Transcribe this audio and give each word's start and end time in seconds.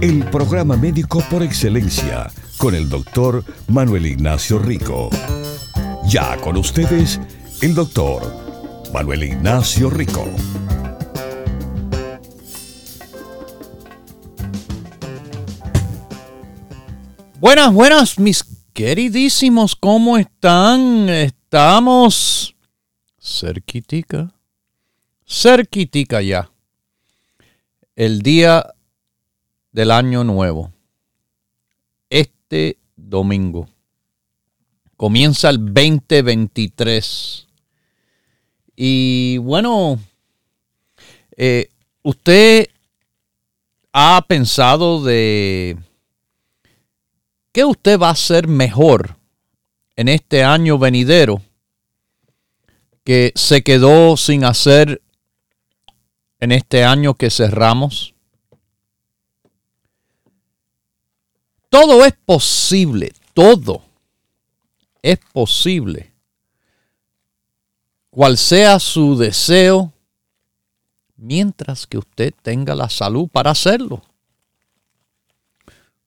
El 0.00 0.24
programa 0.30 0.76
médico 0.76 1.22
por 1.30 1.42
excelencia 1.42 2.30
con 2.58 2.74
el 2.74 2.88
doctor 2.88 3.44
Manuel 3.68 4.06
Ignacio 4.06 4.58
Rico. 4.58 5.10
Ya 6.08 6.36
con 6.38 6.56
ustedes, 6.56 7.20
el 7.60 7.74
doctor 7.74 8.22
Manuel 8.92 9.24
Ignacio 9.24 9.90
Rico. 9.90 10.24
Buenas, 17.38 17.72
buenas, 17.72 18.18
mis 18.18 18.44
queridísimos, 18.72 19.76
¿cómo 19.76 20.18
están? 20.18 21.08
Estamos 21.08 22.56
cerquitica, 23.20 24.32
cerquitica 25.26 26.22
ya. 26.22 26.50
El 27.94 28.22
día 28.22 28.74
del 29.72 29.90
año 29.90 30.22
nuevo 30.22 30.70
este 32.10 32.76
domingo. 32.96 33.68
Comienza 34.96 35.48
el 35.48 35.72
2023. 35.72 37.48
Y 38.76 39.38
bueno, 39.38 39.98
eh, 41.36 41.68
usted 42.02 42.68
ha 43.92 44.24
pensado 44.28 45.02
de 45.02 45.76
qué 47.52 47.64
usted 47.64 47.98
va 47.98 48.08
a 48.08 48.12
hacer 48.12 48.48
mejor 48.48 49.16
en 49.96 50.08
este 50.08 50.44
año 50.44 50.78
venidero 50.78 51.42
que 53.04 53.32
se 53.34 53.62
quedó 53.62 54.16
sin 54.16 54.44
hacer 54.44 55.02
en 56.40 56.52
este 56.52 56.84
año 56.84 57.14
que 57.14 57.30
cerramos. 57.30 58.11
Todo 61.72 62.04
es 62.04 62.12
posible, 62.26 63.14
todo 63.32 63.82
es 65.00 65.18
posible. 65.32 66.12
Cual 68.10 68.36
sea 68.36 68.78
su 68.78 69.16
deseo, 69.16 69.90
mientras 71.16 71.86
que 71.86 71.96
usted 71.96 72.34
tenga 72.42 72.74
la 72.74 72.90
salud 72.90 73.26
para 73.26 73.52
hacerlo. 73.52 74.02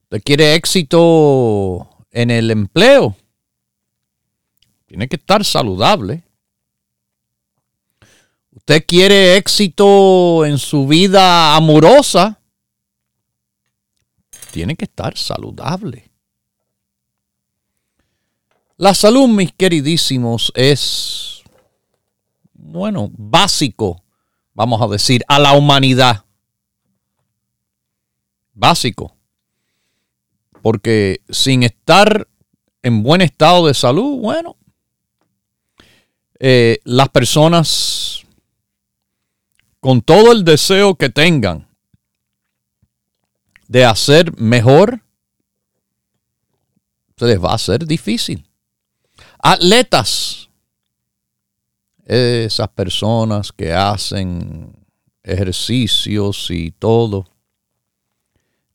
Usted 0.04 0.22
quiere 0.24 0.54
éxito 0.54 1.90
en 2.12 2.30
el 2.30 2.52
empleo, 2.52 3.18
tiene 4.86 5.08
que 5.08 5.16
estar 5.16 5.44
saludable. 5.44 6.22
Usted 8.52 8.86
quiere 8.86 9.36
éxito 9.38 10.46
en 10.46 10.60
su 10.60 10.86
vida 10.86 11.56
amorosa, 11.56 12.40
tiene 14.56 14.78
que 14.78 14.86
estar 14.86 15.18
saludable. 15.18 16.10
La 18.78 18.94
salud, 18.94 19.28
mis 19.28 19.52
queridísimos, 19.52 20.50
es, 20.56 21.44
bueno, 22.54 23.12
básico, 23.18 24.02
vamos 24.54 24.82
a 24.82 24.88
decir, 24.88 25.26
a 25.28 25.40
la 25.40 25.52
humanidad. 25.52 26.24
Básico. 28.54 29.18
Porque 30.62 31.20
sin 31.28 31.64
estar 31.64 32.26
en 32.82 33.04
buen 33.04 33.20
estado 33.20 33.68
de 33.68 33.74
salud, 33.74 34.22
bueno, 34.22 34.56
eh, 36.40 36.80
las 36.86 37.10
personas 37.10 38.24
con 39.82 40.02
todo 40.02 40.32
el 40.32 40.46
deseo 40.46 40.96
que 40.96 41.10
tengan 41.10 41.65
de 43.68 43.86
hacer 43.86 44.38
mejor, 44.40 45.02
se 47.18 47.26
les 47.26 47.44
va 47.44 47.52
a 47.52 47.56
hacer 47.56 47.86
difícil. 47.86 48.46
Atletas, 49.40 50.50
esas 52.06 52.68
personas 52.70 53.52
que 53.52 53.74
hacen 53.74 54.76
ejercicios 55.24 56.50
y 56.52 56.72
todo, 56.72 57.28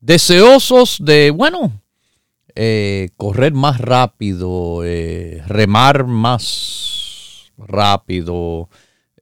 deseosos 0.00 0.98
de, 1.00 1.30
bueno, 1.30 1.72
eh, 2.54 3.10
correr 3.16 3.52
más 3.52 3.80
rápido, 3.80 4.82
eh, 4.84 5.42
remar 5.46 6.06
más 6.06 7.52
rápido, 7.56 8.68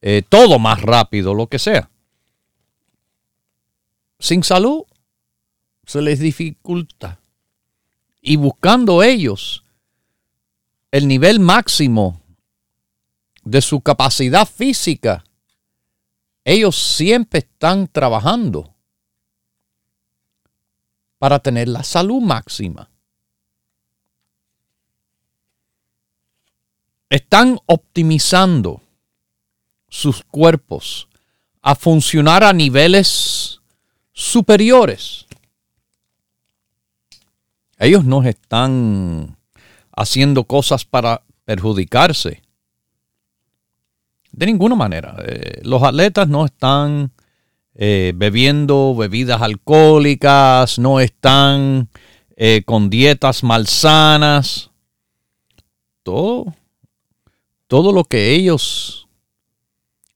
eh, 0.01 0.23
todo 0.29 0.59
más 0.59 0.81
rápido, 0.81 1.35
lo 1.35 1.49
que 1.49 1.59
sea. 1.59 1.91
Sin 4.19 4.43
salud 4.43 4.85
se 5.89 6.03
les 6.03 6.19
dificulta. 6.19 7.19
Y 8.21 8.37
buscando 8.37 9.03
ellos 9.03 9.65
el 10.91 11.09
nivel 11.09 11.41
máximo 11.41 12.21
de 13.43 13.63
su 13.63 13.81
capacidad 13.81 14.47
física, 14.47 15.25
ellos 16.45 16.77
siempre 16.77 17.39
están 17.39 17.89
trabajando 17.89 18.75
para 21.17 21.39
tener 21.39 21.69
la 21.69 21.83
salud 21.83 22.21
máxima. 22.21 22.91
Están 27.09 27.59
optimizando 27.65 28.83
sus 29.89 30.23
cuerpos 30.23 31.09
a 31.63 31.75
funcionar 31.75 32.45
a 32.45 32.53
niveles 32.53 33.63
superiores. 34.13 35.28
Ellos 37.79 38.05
no 38.05 38.23
están 38.25 39.37
haciendo 39.97 40.45
cosas 40.45 40.85
para 40.85 41.23
perjudicarse. 41.45 42.43
De 44.33 44.47
ninguna 44.47 44.75
manera. 44.75 45.17
Eh, 45.25 45.61
los 45.63 45.83
atletas 45.83 46.29
no 46.29 46.45
están 46.45 47.13
eh, 47.75 48.13
bebiendo 48.15 48.95
bebidas 48.97 49.41
alcohólicas, 49.41 50.79
no 50.79 51.01
están 51.01 51.89
eh, 52.37 52.63
con 52.67 52.91
dietas 52.91 53.43
malsanas. 53.45 54.71
Todo, 56.03 56.55
todo 57.67 57.93
lo 57.93 58.05
que 58.05 58.35
ellos 58.35 59.09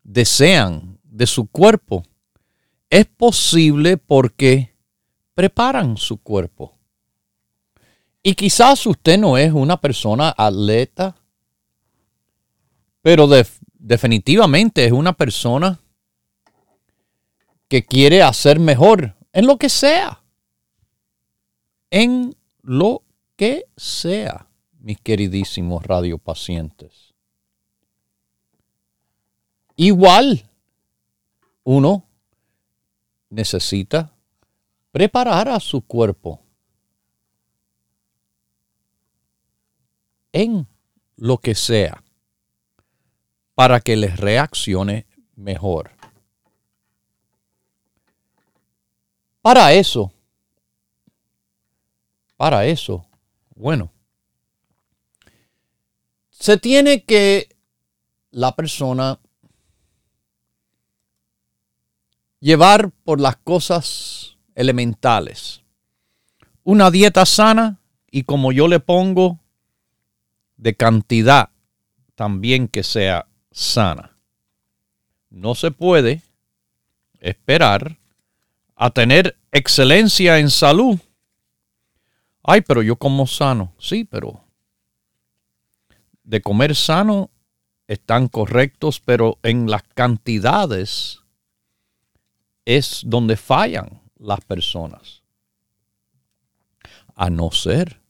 desean 0.03 0.99
de 1.05 1.27
su 1.27 1.47
cuerpo 1.47 2.05
es 2.91 3.07
posible 3.07 3.97
porque 3.97 4.75
preparan 5.35 5.97
su 5.97 6.19
cuerpo. 6.19 6.82
Y 8.23 8.35
quizás 8.35 8.87
usted 8.87 9.19
no 9.19 9.37
es 9.37 9.53
una 9.53 9.81
persona 9.81 10.33
atleta, 10.37 11.17
pero 13.01 13.29
definitivamente 13.75 14.85
es 14.85 14.93
una 14.93 15.13
persona 15.13 15.81
que 17.69 17.85
quiere 17.85 18.23
hacer 18.23 18.61
mejor 18.61 19.17
en 19.33 19.47
lo 19.47 19.57
que 19.57 19.69
sea. 19.69 20.23
En 21.91 22.37
lo 22.63 23.03
que 23.35 23.67
sea, 23.77 24.47
mis 24.79 25.01
queridísimos 25.01 25.83
radiopacientes. 25.85 27.13
Igual, 29.75 30.49
uno 31.65 32.05
necesita 33.31 34.15
preparar 34.93 35.49
a 35.49 35.59
su 35.59 35.81
cuerpo 35.81 36.42
en 40.33 40.67
lo 41.17 41.39
que 41.39 41.55
sea 41.55 42.03
para 43.55 43.81
que 43.81 43.97
les 43.97 44.17
reaccione 44.17 45.07
mejor. 45.37 45.91
Para 49.41 49.73
eso, 49.73 50.13
para 52.37 52.65
eso, 52.65 53.05
bueno, 53.55 53.91
se 56.31 56.57
tiene 56.57 57.05
que 57.05 57.49
la 58.31 58.55
persona 58.57 59.19
llevar 62.41 62.91
por 63.05 63.21
las 63.21 63.37
cosas 63.37 64.37
elementales. 64.55 65.63
Una 66.65 66.91
dieta 66.91 67.25
sana 67.27 67.81
y 68.11 68.25
como 68.25 68.53
yo 68.53 68.69
le 68.69 68.81
pongo, 68.81 69.42
de 70.63 70.77
cantidad 70.77 71.51
también 72.15 72.69
que 72.69 72.85
sea 72.85 73.27
sana. 73.51 74.17
No 75.29 75.57
se 75.57 75.73
puede 75.73 76.23
esperar 77.19 77.99
a 78.77 78.91
tener 78.91 79.37
excelencia 79.51 80.39
en 80.39 80.51
salud. 80.51 81.01
Ay, 82.45 82.61
pero 82.61 82.83
yo 82.83 82.95
como 82.95 83.27
sano. 83.27 83.75
Sí, 83.79 84.05
pero 84.05 84.45
de 86.23 86.41
comer 86.41 86.77
sano 86.77 87.31
están 87.89 88.29
correctos, 88.29 89.01
pero 89.01 89.39
en 89.43 89.69
las 89.69 89.83
cantidades 89.83 91.23
es 92.65 93.03
donde 93.05 93.37
fallan 93.37 94.01
las 94.17 94.41
personas. 94.43 95.23
A 97.17 97.31
no 97.31 97.51
ser 97.51 98.02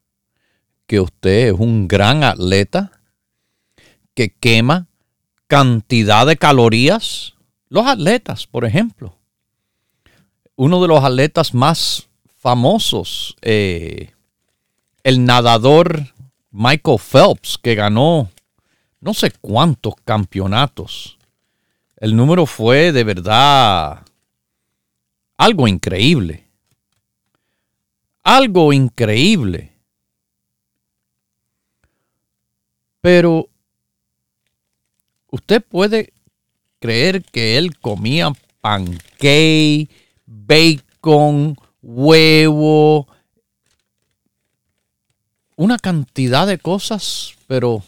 que 0.92 1.00
usted 1.00 1.48
es 1.48 1.54
un 1.58 1.88
gran 1.88 2.22
atleta 2.22 2.92
que 4.12 4.28
quema 4.28 4.88
cantidad 5.46 6.26
de 6.26 6.36
calorías. 6.36 7.32
Los 7.70 7.86
atletas, 7.86 8.46
por 8.46 8.66
ejemplo. 8.66 9.16
Uno 10.54 10.82
de 10.82 10.88
los 10.88 11.02
atletas 11.02 11.54
más 11.54 12.10
famosos, 12.36 13.38
eh, 13.40 14.10
el 15.02 15.24
nadador 15.24 16.08
Michael 16.50 16.98
Phelps, 16.98 17.56
que 17.56 17.74
ganó 17.74 18.30
no 19.00 19.14
sé 19.14 19.32
cuántos 19.40 19.94
campeonatos. 20.04 21.16
El 21.96 22.14
número 22.14 22.44
fue 22.44 22.92
de 22.92 23.04
verdad 23.04 24.02
algo 25.38 25.66
increíble. 25.66 26.44
Algo 28.22 28.74
increíble. 28.74 29.71
Pero 33.02 33.50
usted 35.26 35.62
puede 35.62 36.14
creer 36.78 37.22
que 37.22 37.58
él 37.58 37.78
comía 37.78 38.32
pancake, 38.60 39.90
bacon, 40.24 41.56
huevo, 41.82 43.08
una 45.56 45.78
cantidad 45.78 46.46
de 46.46 46.58
cosas, 46.58 47.34
pero 47.46 47.82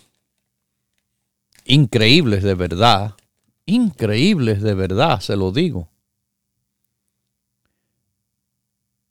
increíbles 1.64 2.42
de 2.42 2.54
verdad, 2.54 3.14
increíbles 3.66 4.62
de 4.62 4.74
verdad, 4.74 5.20
se 5.20 5.36
lo 5.36 5.52
digo. 5.52 5.88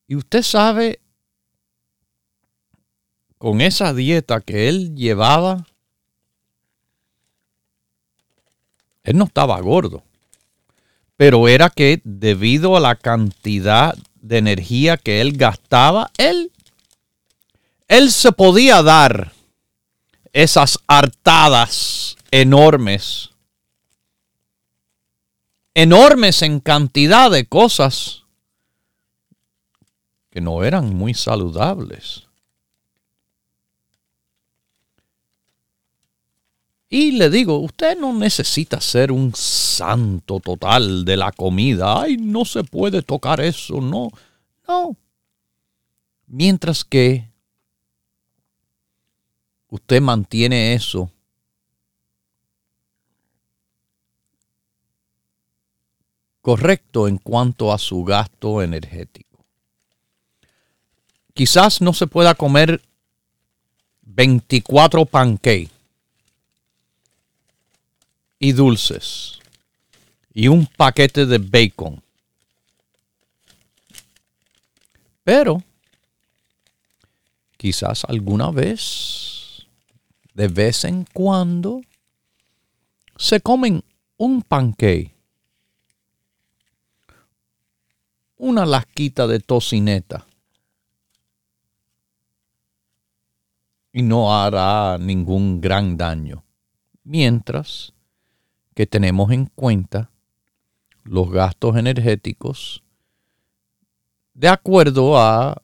Y 0.07 0.15
usted 0.15 0.41
sabe, 0.43 0.99
con 3.37 3.61
esa 3.61 3.93
dieta 3.93 4.41
que 4.41 4.67
él 4.67 4.95
llevaba, 4.95 5.65
él 9.03 9.17
no 9.17 9.25
estaba 9.25 9.59
gordo, 9.59 10.03
pero 11.17 11.47
era 11.47 11.69
que 11.69 12.01
debido 12.03 12.77
a 12.77 12.79
la 12.79 12.95
cantidad 12.95 13.95
de 14.21 14.37
energía 14.37 14.97
que 14.97 15.21
él 15.21 15.37
gastaba, 15.37 16.11
él, 16.17 16.51
él 17.87 18.11
se 18.11 18.31
podía 18.31 18.81
dar 18.81 19.33
esas 20.31 20.79
hartadas 20.87 22.15
enormes, 22.31 23.29
enormes 25.73 26.41
en 26.41 26.59
cantidad 26.59 27.29
de 27.29 27.45
cosas 27.45 28.23
que 30.31 30.41
no 30.41 30.63
eran 30.63 30.95
muy 30.95 31.13
saludables. 31.13 32.27
Y 36.95 37.13
le 37.13 37.31
digo, 37.31 37.57
usted 37.57 37.97
no 37.97 38.13
necesita 38.13 38.79
ser 38.79 39.11
un 39.11 39.33
santo 39.33 40.39
total 40.39 41.03
de 41.05 41.17
la 41.17 41.31
comida. 41.31 42.03
Ay, 42.03 42.17
no 42.17 42.45
se 42.45 42.63
puede 42.63 43.01
tocar 43.01 43.41
eso, 43.41 43.81
no. 43.81 44.09
No. 44.67 44.95
Mientras 46.27 46.83
que 46.83 47.31
usted 49.69 50.01
mantiene 50.01 50.75
eso 50.75 51.11
correcto 56.43 57.07
en 57.07 57.17
cuanto 57.17 57.73
a 57.73 57.79
su 57.79 58.03
gasto 58.03 58.61
energético. 58.61 59.43
Quizás 61.33 61.81
no 61.81 61.91
se 61.91 62.05
pueda 62.05 62.35
comer 62.35 62.83
24 64.03 65.07
pancakes 65.07 65.71
y 68.43 68.51
dulces 68.51 69.39
y 70.33 70.49
un 70.49 70.65
paquete 70.65 71.25
de 71.25 71.37
bacon. 71.37 72.03
Pero 75.23 75.63
quizás 77.55 78.03
alguna 78.03 78.51
vez, 78.51 79.65
de 80.33 80.49
vez 80.49 80.83
en 80.83 81.05
cuando, 81.05 81.79
se 83.15 83.39
comen 83.39 83.81
un 84.17 84.41
pancake 84.41 85.13
una 88.35 88.65
lasquita 88.65 89.25
de 89.25 89.39
tocineta. 89.39 90.27
Y 93.93 94.01
no 94.01 94.35
hará 94.35 94.97
ningún 94.97 95.61
gran 95.61 95.95
daño. 95.95 96.43
Mientras 97.05 97.93
que 98.75 98.87
tenemos 98.87 99.31
en 99.31 99.45
cuenta 99.47 100.09
los 101.03 101.29
gastos 101.29 101.75
energéticos 101.75 102.83
de 104.33 104.47
acuerdo 104.47 105.17
a, 105.17 105.61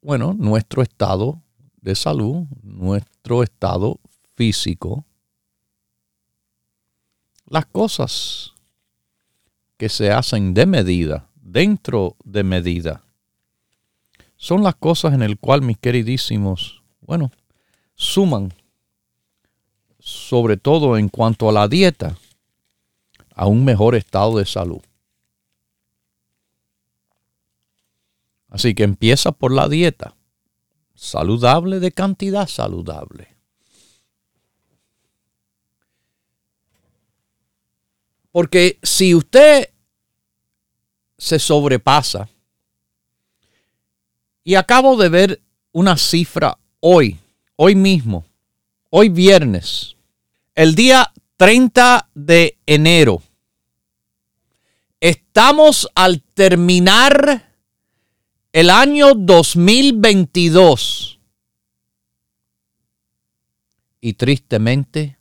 bueno, 0.00 0.34
nuestro 0.34 0.82
estado 0.82 1.42
de 1.80 1.94
salud, 1.94 2.46
nuestro 2.62 3.42
estado 3.42 4.00
físico, 4.34 5.04
las 7.46 7.66
cosas 7.66 8.54
que 9.76 9.88
se 9.88 10.10
hacen 10.10 10.54
de 10.54 10.66
medida 10.66 11.28
dentro 11.34 12.16
de 12.24 12.44
medida. 12.44 13.02
Son 14.36 14.62
las 14.62 14.74
cosas 14.76 15.14
en 15.14 15.22
el 15.22 15.38
cual 15.38 15.62
mis 15.62 15.78
queridísimos, 15.78 16.82
bueno, 17.00 17.30
suman, 17.94 18.54
sobre 19.98 20.56
todo 20.56 20.96
en 20.96 21.08
cuanto 21.08 21.48
a 21.48 21.52
la 21.52 21.68
dieta, 21.68 22.16
a 23.38 23.46
un 23.46 23.64
mejor 23.64 23.94
estado 23.94 24.36
de 24.38 24.44
salud. 24.44 24.82
Así 28.50 28.74
que 28.74 28.82
empieza 28.82 29.32
por 29.32 29.52
la 29.52 29.68
dieta, 29.68 30.14
saludable 30.94 31.80
de 31.80 31.92
cantidad 31.92 32.46
saludable. 32.46 33.36
Porque 38.30 38.78
si 38.82 39.14
usted 39.14 39.70
se 41.18 41.38
sobrepasa. 41.38 42.28
Y 44.44 44.54
acabo 44.54 44.96
de 44.96 45.08
ver 45.08 45.42
una 45.72 45.96
cifra 45.96 46.58
hoy, 46.80 47.18
hoy 47.56 47.74
mismo, 47.74 48.24
hoy 48.88 49.10
viernes, 49.10 49.96
el 50.54 50.74
día 50.74 51.12
30 51.36 52.08
de 52.14 52.56
enero. 52.64 53.22
Estamos 55.00 55.88
al 55.94 56.22
terminar 56.22 57.54
el 58.52 58.70
año 58.70 59.14
2022. 59.14 61.20
Y 64.00 64.14
tristemente, 64.14 65.18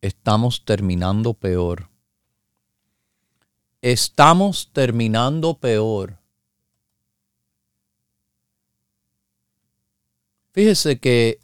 estamos 0.00 0.64
terminando 0.64 1.34
peor 1.34 1.88
estamos 3.82 4.70
terminando 4.72 5.54
peor. 5.54 6.18
Fíjese 10.52 10.98
que 10.98 11.38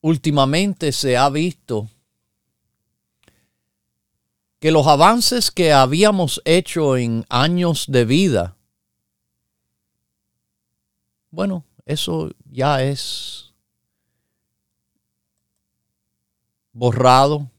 últimamente 0.00 0.92
se 0.92 1.16
ha 1.16 1.28
visto 1.30 1.88
que 4.64 4.70
los 4.70 4.86
avances 4.86 5.50
que 5.50 5.74
habíamos 5.74 6.40
hecho 6.46 6.96
en 6.96 7.26
años 7.28 7.84
de 7.86 8.06
vida, 8.06 8.56
bueno, 11.30 11.66
eso 11.84 12.30
ya 12.50 12.82
es 12.82 13.52
borrado 16.72 17.50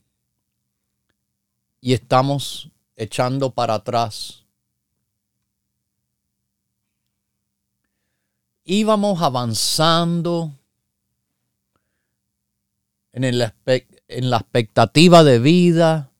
y 1.80 1.92
estamos 1.92 2.70
echando 2.96 3.52
para 3.52 3.74
atrás. 3.74 4.44
íbamos 8.64 9.22
avanzando 9.22 10.58
en, 13.12 13.22
el, 13.22 13.52
en 14.08 14.30
la 14.30 14.38
expectativa 14.38 15.22
de 15.22 15.38
vida. 15.38 16.10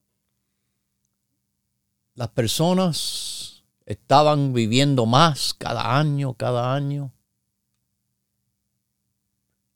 Las 2.17 2.31
personas 2.31 3.63
estaban 3.85 4.55
viviendo 4.55 5.05
más 5.05 5.53
cada 5.53 5.99
año, 5.99 6.33
cada 6.33 6.75
año. 6.75 7.13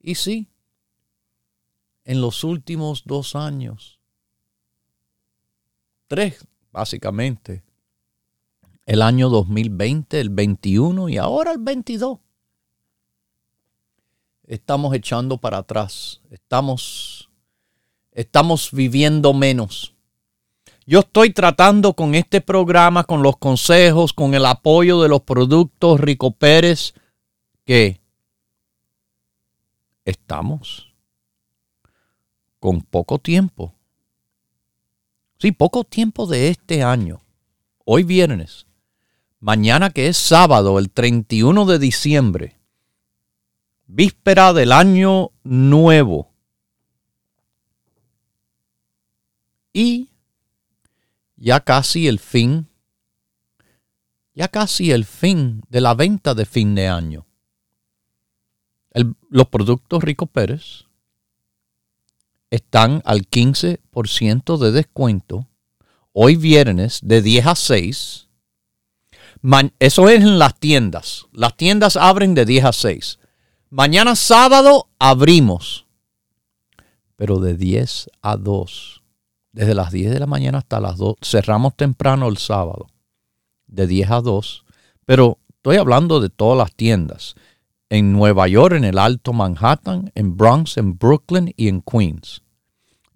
Y 0.01 0.15
sí, 0.15 0.49
en 2.05 2.23
los 2.23 2.43
últimos 2.43 3.05
dos 3.05 3.37
años, 3.37 4.01
tres 6.09 6.47
básicamente, 6.73 7.63
el 8.87 9.03
año 9.03 9.29
2020, 9.29 10.19
el 10.19 10.31
21 10.31 11.11
y 11.11 11.19
ahora 11.19 11.53
el 11.53 11.59
22. 11.59 12.21
Estamos 14.45 14.95
echando 14.95 15.37
para 15.37 15.59
atrás, 15.59 16.23
estamos, 16.31 17.29
estamos 18.13 18.73
viviendo 18.73 19.35
menos. 19.35 19.95
Yo 20.87 21.01
estoy 21.01 21.33
tratando 21.33 21.95
con 21.95 22.15
este 22.15 22.41
programa, 22.41 23.05
con 23.05 23.23
los 23.23 23.37
consejos, 23.37 24.13
con 24.13 24.35
el 24.35 24.47
apoyo 24.47 25.01
de 25.03 25.09
los 25.09 25.23
productos 25.23 26.01
Rico 26.01 26.33
Pérez, 26.33 26.95
que 27.65 28.01
estamos 30.05 30.93
con 32.59 32.81
poco 32.83 33.19
tiempo. 33.19 33.75
Sí, 35.39 35.53
poco 35.53 35.85
tiempo 35.85 36.27
de 36.27 36.49
este 36.49 36.83
año. 36.83 37.21
Hoy 37.85 38.03
viernes 38.03 38.67
mañana 39.41 39.91
que 39.91 40.07
es 40.07 40.17
sábado, 40.17 40.79
el 40.79 40.91
31 40.91 41.65
de 41.65 41.79
diciembre, 41.79 42.57
víspera 43.87 44.53
del 44.53 44.71
año 44.71 45.33
nuevo. 45.43 46.31
Y 49.73 50.10
ya 51.41 51.59
casi 51.59 52.07
el 52.07 52.21
fin, 52.21 52.69
ya 54.35 54.47
casi 54.47 54.93
el 54.93 55.05
fin 55.05 55.63
de 55.69 55.81
la 55.81 55.95
venta 55.95 56.35
de 56.35 56.47
fin 56.47 56.77
de 56.77 56.87
año. 56.87 57.27
los 59.29 59.49
productos 59.49 60.05
Rico 60.05 60.27
Pérez 60.27 60.85
están 62.51 63.03
al 63.05 63.29
15% 63.29 64.59
de 64.59 64.71
descuento 64.71 65.49
hoy 66.13 66.37
viernes 66.37 67.01
de 67.03 67.23
10 67.23 67.47
a 67.47 67.55
6 67.57 68.31
eso 69.79 70.09
es 70.09 70.21
en 70.21 70.39
las 70.39 70.59
tiendas. 70.59 71.27
Las 71.33 71.57
tiendas 71.57 71.97
abren 71.97 72.35
de 72.35 72.45
10 72.45 72.65
a 72.65 72.73
6. 72.73 73.19
Mañana 73.71 74.17
sábado 74.17 74.89
abrimos, 74.99 75.87
pero 77.17 77.39
de 77.39 77.55
10 77.55 78.11
a 78.21 78.37
2. 78.37 79.00
Desde 79.53 79.75
las 79.75 79.93
10 79.93 80.13
de 80.13 80.21
la 80.21 80.27
mañana 80.27 80.59
hasta 80.59 80.81
las 80.81 80.97
2. 80.97 81.17
Cerramos 81.23 81.77
temprano 81.77 82.29
el 82.29 82.37
sábado, 82.37 82.87
de 83.67 83.87
10 83.87 84.11
a 84.11 84.21
2. 84.21 84.65
Pero 85.07 85.39
estoy 85.49 85.77
hablando 85.77 86.21
de 86.21 86.31
todas 86.31 86.57
las 86.57 86.75
tiendas. 86.75 87.35
En 87.89 88.13
Nueva 88.13 88.47
York, 88.47 88.75
en 88.77 88.85
el 88.85 88.99
Alto 88.99 89.33
Manhattan, 89.33 90.13
en 90.15 90.37
Bronx, 90.37 90.77
en 90.77 90.97
Brooklyn 90.97 91.53
y 91.57 91.69
en 91.69 91.83
Queens. 91.83 92.43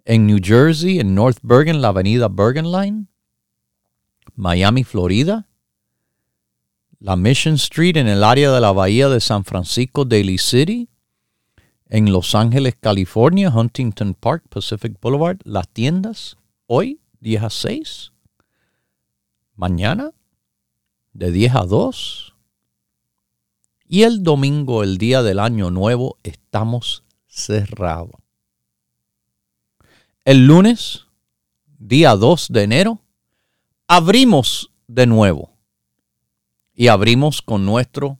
En 0.03 0.27
New 0.27 0.39
Jersey, 0.43 0.99
en 0.99 1.15
North 1.15 1.39
Bergen, 1.41 1.81
la 1.81 1.89
avenida 1.89 2.27
Bergen 2.27 2.71
Line. 2.71 3.07
Miami, 4.35 4.83
Florida 4.83 5.47
la 7.05 7.15
Mission 7.15 7.53
Street 7.53 7.97
en 7.97 8.07
el 8.07 8.23
área 8.23 8.51
de 8.51 8.59
la 8.59 8.71
bahía 8.71 9.09
de 9.09 9.19
San 9.19 9.43
Francisco, 9.43 10.05
Daly 10.05 10.39
City, 10.39 10.89
en 11.87 12.11
Los 12.11 12.35
Ángeles, 12.35 12.75
California, 12.79 13.49
Huntington 13.49 14.15
Park, 14.15 14.43
Pacific 14.49 14.99
Boulevard, 14.99 15.37
las 15.43 15.67
tiendas, 15.67 16.37
hoy 16.67 16.99
10 17.19 17.43
a 17.43 17.49
6, 17.49 18.11
mañana 19.55 20.11
de 21.13 21.31
10 21.31 21.55
a 21.55 21.65
2 21.65 22.35
y 23.87 24.03
el 24.03 24.23
domingo, 24.23 24.83
el 24.83 24.97
día 24.97 25.21
del 25.21 25.39
año 25.39 25.69
nuevo, 25.69 26.17
estamos 26.23 27.03
cerrados. 27.27 28.15
El 30.23 30.47
lunes, 30.47 31.05
día 31.77 32.15
2 32.15 32.47
de 32.49 32.63
enero, 32.63 33.01
abrimos 33.87 34.71
de 34.87 35.05
nuevo 35.05 35.51
y 36.73 36.87
abrimos 36.87 37.43
con 37.43 37.63
nuestro 37.63 38.17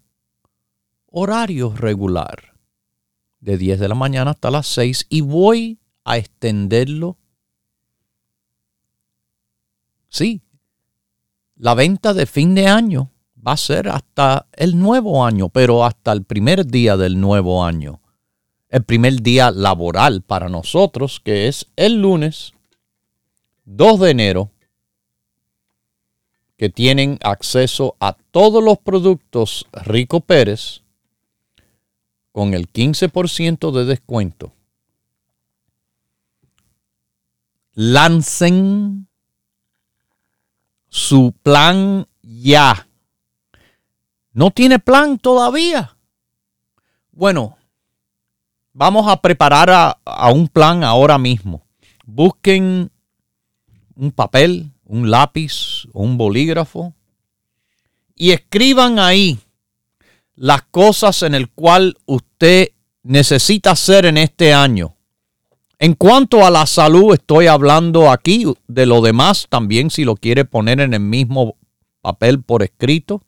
horario 1.08 1.74
regular 1.76 2.55
de 3.46 3.60
10 3.60 3.80
de 3.80 3.88
la 3.88 3.96
mañana 3.96 4.32
hasta 4.32 4.50
las 4.50 4.66
6 4.68 5.06
y 5.08 5.22
voy 5.22 5.80
a 6.04 6.18
extenderlo. 6.18 7.18
Sí, 10.10 10.42
la 11.56 11.76
venta 11.76 12.14
de 12.14 12.26
fin 12.26 12.56
de 12.56 12.68
año 12.68 13.12
va 13.46 13.54
a 13.54 13.58
ser 13.58 13.88
hasta 13.88 14.48
el 14.54 14.80
nuevo 14.80 15.24
año, 15.24 15.50
pero 15.50 15.86
hasta 15.86 16.12
el 16.12 16.24
primer 16.24 16.66
día 16.66 16.98
del 16.98 17.20
nuevo 17.20 17.64
año. 17.64 18.02
El 18.70 18.84
primer 18.84 19.22
día 19.22 19.52
laboral 19.52 20.24
para 20.24 20.50
nosotros, 20.50 21.22
que 21.24 21.48
es 21.48 21.68
el 21.76 22.02
lunes 22.02 22.54
2 23.66 24.00
de 24.00 24.10
enero 24.10 24.52
que 26.58 26.70
tienen 26.70 27.20
acceso 27.22 27.96
a 28.00 28.18
todos 28.32 28.64
los 28.64 28.80
productos 28.80 29.68
Rico 29.72 30.22
Pérez 30.22 30.82
con 32.36 32.54
el 32.54 32.70
15% 32.70 33.72
de 33.72 33.86
descuento. 33.86 34.52
Lancen 37.72 39.08
su 40.90 41.32
plan 41.32 42.06
ya. 42.22 42.90
¿No 44.34 44.52
tiene 44.52 44.80
plan 44.80 45.18
todavía? 45.18 45.96
Bueno, 47.14 47.58
vamos 48.74 49.08
a 49.08 49.22
preparar 49.22 49.70
a, 49.70 49.98
a 50.04 50.30
un 50.34 50.50
plan 50.50 50.84
ahora 50.84 51.18
mismo. 51.18 51.66
Busquen 52.06 52.92
un 53.96 54.12
papel, 54.12 54.74
un 54.84 55.10
lápiz 55.10 55.88
un 55.94 56.18
bolígrafo 56.18 56.94
y 58.14 58.32
escriban 58.32 59.00
ahí 59.00 59.40
las 60.36 60.64
cosas 60.64 61.24
en 61.24 61.36
el 61.36 61.50
cual 61.50 61.98
usted 62.06 62.70
necesita 63.04 63.72
hacer 63.72 64.06
en 64.06 64.18
este 64.18 64.54
año. 64.54 64.96
En 65.78 65.94
cuanto 65.94 66.46
a 66.46 66.52
la 66.52 66.66
salud, 66.66 67.14
estoy 67.14 67.48
hablando 67.48 68.10
aquí 68.10 68.46
de 68.68 68.86
lo 68.86 69.02
demás 69.02 69.48
también 69.50 69.90
si 69.90 70.06
lo 70.06 70.16
quiere 70.16 70.46
poner 70.46 70.80
en 70.80 70.94
el 70.94 71.02
mismo 71.02 71.58
papel 72.02 72.42
por 72.42 72.64
escrito. 72.64 73.22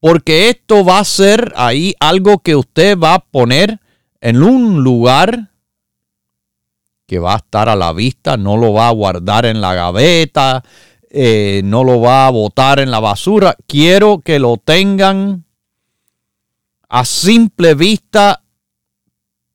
Porque 0.00 0.48
esto 0.48 0.84
va 0.84 0.98
a 0.98 1.04
ser 1.04 1.52
ahí 1.56 1.94
algo 2.00 2.38
que 2.38 2.56
usted 2.56 2.98
va 2.98 3.14
a 3.14 3.24
poner 3.24 3.80
en 4.20 4.42
un 4.42 4.82
lugar 4.82 5.50
que 7.06 7.18
va 7.18 7.34
a 7.34 7.38
estar 7.38 7.68
a 7.68 7.76
la 7.76 7.92
vista, 7.92 8.36
no 8.36 8.56
lo 8.56 8.72
va 8.72 8.88
a 8.88 8.92
guardar 8.92 9.44
en 9.44 9.60
la 9.60 9.74
gaveta, 9.74 10.62
eh, 11.10 11.60
no 11.64 11.82
lo 11.82 12.00
va 12.00 12.28
a 12.28 12.30
botar 12.30 12.78
en 12.78 12.90
la 12.90 13.00
basura. 13.00 13.56
Quiero 13.66 14.20
que 14.20 14.38
lo 14.38 14.58
tengan 14.58 15.44
a 16.90 17.04
simple 17.04 17.74
vista 17.74 18.42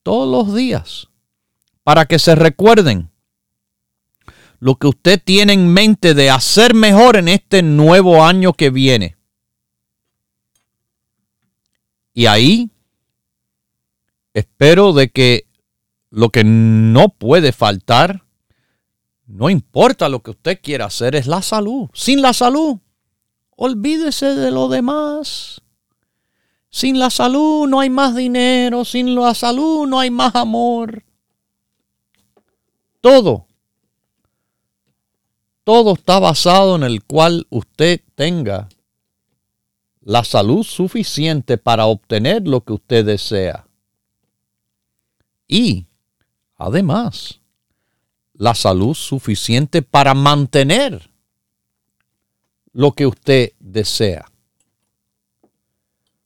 todos 0.01 0.48
los 0.48 0.56
días 0.56 1.10
para 1.84 2.06
que 2.06 2.18
se 2.18 2.34
recuerden 2.34 3.12
lo 4.60 4.75
que 4.75 4.88
usted 4.88 5.22
tiene 5.24 5.51
en 5.51 5.68
mente 5.68 6.13
de 6.13 6.30
hacer 6.30 6.74
mejor 6.74 7.18
en 7.18 7.27
este 7.27 7.62
nuevo 7.62 8.24
año 8.24 8.54
que 8.54 8.70
viene. 8.70 9.18
Y 12.13 12.27
ahí 12.27 12.72
espero 14.34 14.94
de 14.94 15.10
que 15.10 15.46
lo 16.10 16.30
que 16.30 16.46
no 16.46 17.10
puede 17.10 17.51
faltar, 17.51 18.24
no 19.27 19.50
importa 19.50 20.08
lo 20.08 20.24
que 20.24 20.32
usted 20.32 20.62
quiera 20.63 20.86
hacer, 20.86 21.15
es 21.15 21.27
la 21.27 21.42
salud. 21.42 21.89
Sin 21.94 22.22
la 22.22 22.32
salud, 22.32 22.77
olvídese 23.58 24.36
de 24.36 24.51
lo 24.51 24.70
demás. 24.70 25.62
Sin 26.75 27.00
la 27.00 27.10
salud 27.10 27.70
no 27.70 27.79
hay 27.79 27.89
más 27.89 28.13
dinero, 28.17 28.84
sin 28.84 29.15
la 29.15 29.34
salud 29.34 29.88
no 29.88 29.98
hay 29.98 30.10
más 30.10 30.36
amor. 30.36 31.05
Todo, 33.00 33.48
todo 35.63 35.94
está 35.94 36.20
basado 36.20 36.75
en 36.75 36.84
el 36.84 37.01
cual 37.05 37.48
usted 37.50 38.01
tenga 38.15 38.67
la 40.01 40.25
salud 40.25 40.65
suficiente 40.65 41.58
para 41.58 41.86
obtener 41.86 42.46
lo 42.46 42.60
que 42.60 42.74
usted 42.74 43.05
desea. 43.05 43.65
Y 45.48 45.86
además, 46.58 47.39
la 48.34 48.53
salud 48.53 48.96
suficiente 48.96 49.82
para 49.82 50.13
mantener 50.13 51.10
lo 52.74 52.91
que 52.91 53.05
usted 53.05 53.53
desea. 53.62 54.29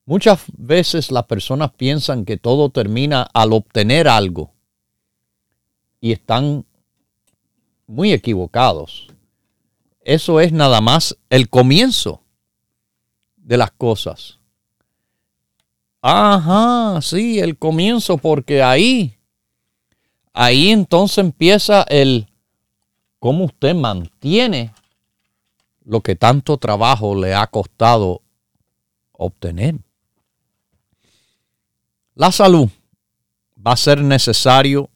Muchas 0.10 0.46
veces 0.58 1.12
las 1.12 1.26
personas 1.26 1.72
piensan 1.74 2.26
que 2.26 2.36
todo 2.36 2.72
termina 2.72 3.30
al 3.32 3.54
obtener 3.54 4.08
algo 4.08 4.56
y 6.02 6.14
están 6.14 6.66
muy 7.86 8.12
equivocados. 8.12 9.06
Eso 10.02 10.40
es 10.40 10.52
nada 10.52 10.82
más 10.82 11.16
el 11.30 11.48
comienzo 11.48 12.24
de 13.38 13.58
las 13.58 13.70
cosas. 13.70 14.40
Ajá, 16.02 17.00
sí, 17.04 17.40
el 17.40 17.60
comienzo, 17.60 18.18
porque 18.18 18.64
ahí, 18.64 19.16
ahí 20.34 20.72
entonces 20.72 21.20
empieza 21.20 21.84
el 21.84 22.26
cómo 23.20 23.46
usted 23.46 23.76
mantiene 23.76 24.74
lo 25.86 26.02
que 26.02 26.16
tanto 26.16 26.58
trabajo 26.58 27.14
le 27.14 27.36
ha 27.36 27.46
costado 27.46 28.24
obtener. 29.12 29.76
La 32.20 32.34
salud 32.34 32.70
va 33.66 33.72
a 33.72 33.78
ser 33.78 34.02
necesario 34.02 34.90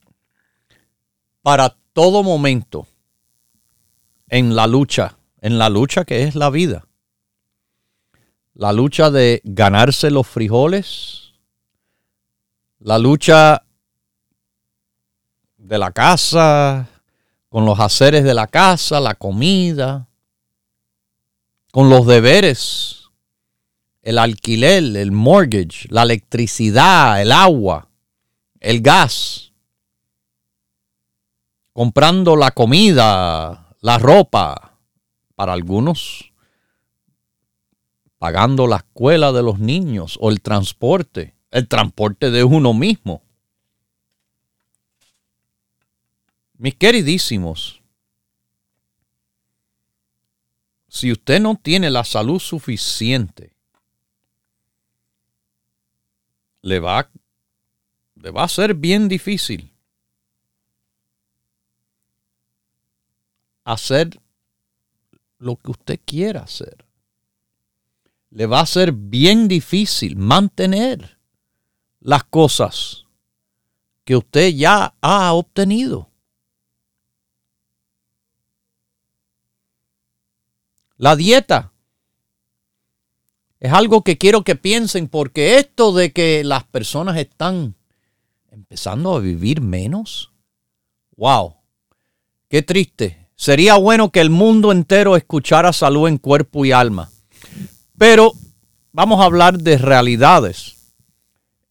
para 1.42 1.74
todo 1.94 2.22
momento 2.22 2.86
en 4.28 4.58
la 4.58 4.68
lucha, 4.68 5.16
en 5.40 5.58
la 5.58 5.70
lucha 5.70 6.04
que 6.04 6.24
es 6.24 6.36
la 6.36 6.50
vida. 6.50 6.86
La 8.54 8.74
lucha 8.74 9.10
de 9.10 9.40
ganarse 9.46 10.12
los 10.12 10.28
frijoles, 10.28 11.32
la 12.80 12.98
lucha 13.00 13.64
de 15.56 15.78
la 15.78 15.94
casa, 15.94 16.90
con 17.48 17.66
los 17.66 17.80
haceres 17.80 18.26
de 18.26 18.34
la 18.34 18.48
casa, 18.48 19.00
la 19.00 19.16
comida, 19.16 20.10
con 21.72 21.90
los 21.90 22.06
deberes, 22.06 22.93
el 24.04 24.20
alquiler, 24.20 24.84
el 24.96 25.12
mortgage, 25.12 25.88
la 25.90 26.04
electricidad, 26.04 27.22
el 27.22 27.32
agua, 27.32 27.90
el 28.60 28.82
gas. 28.82 29.52
Comprando 31.72 32.36
la 32.36 32.52
comida, 32.52 33.76
la 33.82 33.98
ropa, 33.98 34.78
para 35.36 35.54
algunos 35.54 36.32
pagando 38.24 38.68
la 38.68 38.78
escuela 38.78 39.34
de 39.34 39.44
los 39.44 39.60
niños 39.60 40.18
o 40.22 40.32
el 40.32 40.40
transporte, 40.40 41.36
el 41.52 41.68
transporte 41.68 42.32
de 42.32 42.46
uno 42.46 42.74
mismo. 42.74 43.22
Mis 46.54 46.74
queridísimos, 46.76 47.82
si 50.88 51.12
usted 51.12 51.42
no 51.42 51.60
tiene 51.62 51.90
la 51.90 52.06
salud 52.06 52.40
suficiente, 52.40 53.53
le 56.64 56.80
va, 56.80 57.10
le 58.16 58.32
va 58.32 58.44
a 58.44 58.48
ser 58.48 58.74
bien 58.74 59.08
difícil 59.10 59.72
hacer 63.66 64.20
lo 65.40 65.58
que 65.58 65.72
usted 65.72 66.00
quiera 66.06 66.44
hacer. 66.44 66.86
Le 68.30 68.48
va 68.48 68.62
a 68.62 68.66
ser 68.66 68.94
bien 68.94 69.48
difícil 69.48 70.16
mantener 70.16 71.20
las 72.00 72.24
cosas 72.24 73.06
que 74.06 74.16
usted 74.16 74.54
ya 74.54 74.96
ha 75.02 75.34
obtenido. 75.34 76.10
La 80.96 81.18
dieta 81.18 81.73
es 83.64 83.74
algo 83.74 84.04
que 84.04 84.20
quiero 84.20 84.44
que 84.44 84.56
piensen 84.56 85.08
porque 85.08 85.58
esto 85.58 85.92
de 85.92 86.12
que 86.12 86.44
las 86.44 86.64
personas 86.66 87.18
están 87.18 87.76
empezando 88.52 89.16
a 89.16 89.20
vivir 89.20 89.62
menos, 89.62 90.32
wow, 91.16 91.56
qué 92.48 92.62
triste 92.62 93.24
Sería 93.36 93.76
bueno 93.76 94.10
que 94.10 94.22
el 94.22 94.30
mundo 94.30 94.72
entero 94.72 95.18
escuchara 95.18 95.74
salud 95.74 96.08
en 96.08 96.18
cuerpo 96.18 96.64
y 96.64 96.72
alma. 96.72 97.10
Pero 97.98 98.32
vamos 98.94 99.20
a 99.20 99.26
hablar 99.26 99.58
de 99.58 99.78
realidades. 99.78 100.94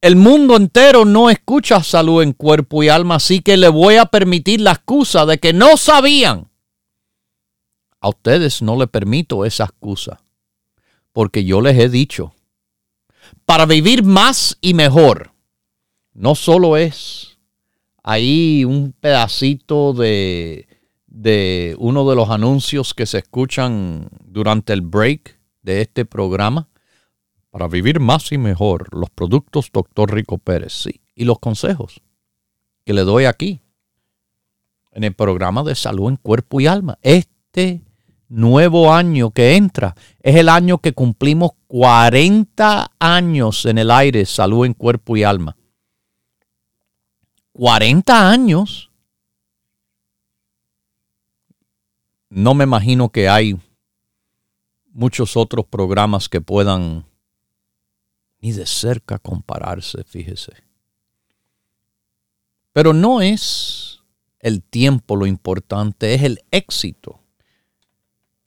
El 0.02 0.16
mundo 0.16 0.56
entero 0.56 1.04
no 1.04 1.30
escucha 1.30 1.82
salud 1.82 2.22
en 2.22 2.34
cuerpo 2.34 2.82
y 2.82 2.90
alma, 2.90 3.14
así 3.14 3.40
que 3.40 3.56
le 3.56 3.68
voy 3.68 3.96
a 3.96 4.04
permitir 4.04 4.60
la 4.60 4.72
excusa 4.72 5.24
de 5.24 5.38
que 5.38 5.54
no 5.54 5.78
sabían. 5.78 6.50
A 8.00 8.10
ustedes 8.10 8.60
no 8.60 8.76
le 8.76 8.88
permito 8.88 9.44
esa 9.46 9.64
excusa, 9.64 10.20
porque 11.12 11.44
yo 11.44 11.60
les 11.60 11.78
he 11.78 11.88
dicho, 11.88 12.34
para 13.44 13.66
vivir 13.66 14.02
más 14.04 14.56
y 14.60 14.74
mejor, 14.74 15.32
no 16.12 16.34
solo 16.34 16.76
es 16.76 17.38
ahí 18.02 18.64
un 18.64 18.92
pedacito 18.92 19.92
de, 19.92 20.66
de 21.06 21.76
uno 21.78 22.08
de 22.08 22.16
los 22.16 22.30
anuncios 22.30 22.94
que 22.94 23.06
se 23.06 23.18
escuchan 23.18 24.08
durante 24.24 24.72
el 24.72 24.80
break 24.80 25.38
de 25.62 25.82
este 25.82 26.04
programa. 26.04 26.68
Para 27.50 27.68
vivir 27.68 28.00
más 28.00 28.32
y 28.32 28.38
mejor, 28.38 28.88
los 28.96 29.10
productos 29.10 29.68
Dr. 29.70 30.14
Rico 30.14 30.38
Pérez, 30.38 30.72
sí, 30.72 31.02
y 31.14 31.24
los 31.24 31.38
consejos 31.38 32.00
que 32.84 32.94
le 32.94 33.02
doy 33.02 33.26
aquí 33.26 33.60
en 34.92 35.04
el 35.04 35.14
programa 35.14 35.62
de 35.62 35.74
salud 35.74 36.08
en 36.08 36.16
cuerpo 36.16 36.60
y 36.60 36.66
alma. 36.66 36.98
Este 37.02 37.82
nuevo 38.32 38.92
año 38.92 39.30
que 39.30 39.56
entra 39.56 39.94
es 40.22 40.36
el 40.36 40.48
año 40.48 40.78
que 40.78 40.94
cumplimos 40.94 41.52
40 41.66 42.92
años 42.98 43.66
en 43.66 43.78
el 43.78 43.90
aire, 43.90 44.24
salud 44.24 44.64
en 44.64 44.72
cuerpo 44.72 45.16
y 45.16 45.22
alma. 45.22 45.56
40 47.52 48.30
años 48.30 48.90
no 52.30 52.54
me 52.54 52.64
imagino 52.64 53.10
que 53.10 53.28
hay 53.28 53.60
muchos 54.92 55.36
otros 55.36 55.66
programas 55.66 56.30
que 56.30 56.40
puedan 56.40 57.04
ni 58.40 58.52
de 58.52 58.64
cerca 58.64 59.18
compararse, 59.18 60.02
fíjese. 60.04 60.52
Pero 62.72 62.94
no 62.94 63.20
es 63.20 64.00
el 64.40 64.62
tiempo 64.62 65.16
lo 65.16 65.26
importante, 65.26 66.14
es 66.14 66.22
el 66.22 66.40
éxito. 66.50 67.21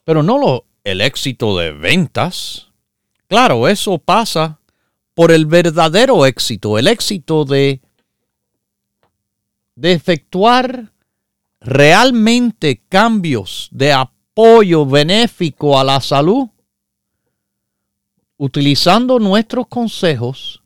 Pero 0.05 0.23
no 0.23 0.37
lo, 0.37 0.65
el 0.85 1.01
éxito 1.01 1.57
de 1.57 1.71
ventas. 1.71 2.67
Claro, 3.27 3.67
eso 3.67 3.97
pasa 3.97 4.59
por 5.13 5.31
el 5.31 5.45
verdadero 5.45 6.25
éxito, 6.25 6.77
el 6.77 6.87
éxito 6.87 7.43
de, 7.43 7.81
de 9.75 9.91
efectuar 9.91 10.91
realmente 11.59 12.83
cambios 12.87 13.67
de 13.71 13.93
apoyo 13.93 14.85
benéfico 14.85 15.79
a 15.79 15.83
la 15.83 15.99
salud, 15.99 16.47
utilizando 18.37 19.17
nuestros 19.17 19.67
consejos 19.67 20.61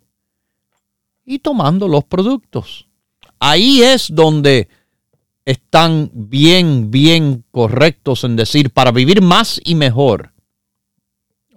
y 1.24 1.40
tomando 1.40 1.88
los 1.88 2.04
productos. 2.04 2.88
Ahí 3.40 3.82
es 3.84 4.14
donde 4.14 4.68
están 5.50 6.12
bien, 6.14 6.92
bien 6.92 7.44
correctos 7.50 8.24
en 8.24 8.36
decir 8.36 8.70
para 8.70 8.92
vivir 8.92 9.24
más 9.24 9.60
y 9.64 9.74
mejor. 9.74 10.32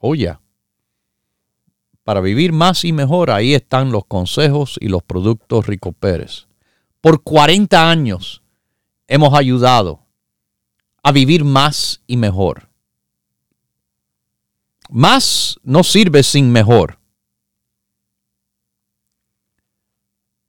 Oye, 0.01 0.35
para 2.03 2.23
vivir 2.23 2.53
más 2.53 2.87
y 2.87 2.93
mejor, 2.95 3.31
ahí 3.31 3.53
están 3.53 3.93
los 3.93 4.07
consejos 4.07 4.79
y 4.81 4.89
los 4.89 5.03
productos 5.03 5.67
Rico 5.67 5.93
Pérez. 5.93 6.47
Por 7.03 7.23
40 7.23 7.91
años 7.91 8.43
hemos 9.09 9.35
ayudado 9.35 10.07
a 11.03 11.13
vivir 11.13 11.45
más 11.45 12.01
y 12.07 12.17
mejor. 12.17 12.71
Más 14.89 15.61
no 15.65 15.85
sirve 15.85 16.23
sin 16.23 16.51
mejor. 16.51 16.99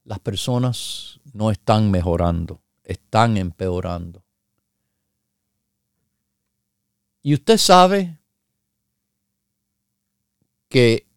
Las 0.06 0.19
personas 0.19 1.19
no 1.34 1.51
están 1.51 1.91
mejorando, 1.91 2.62
están 2.84 3.38
empeorando. 3.38 4.24
Y 7.22 7.34
usted 7.34 7.58
sabe 7.58 8.19
que, 10.67 11.08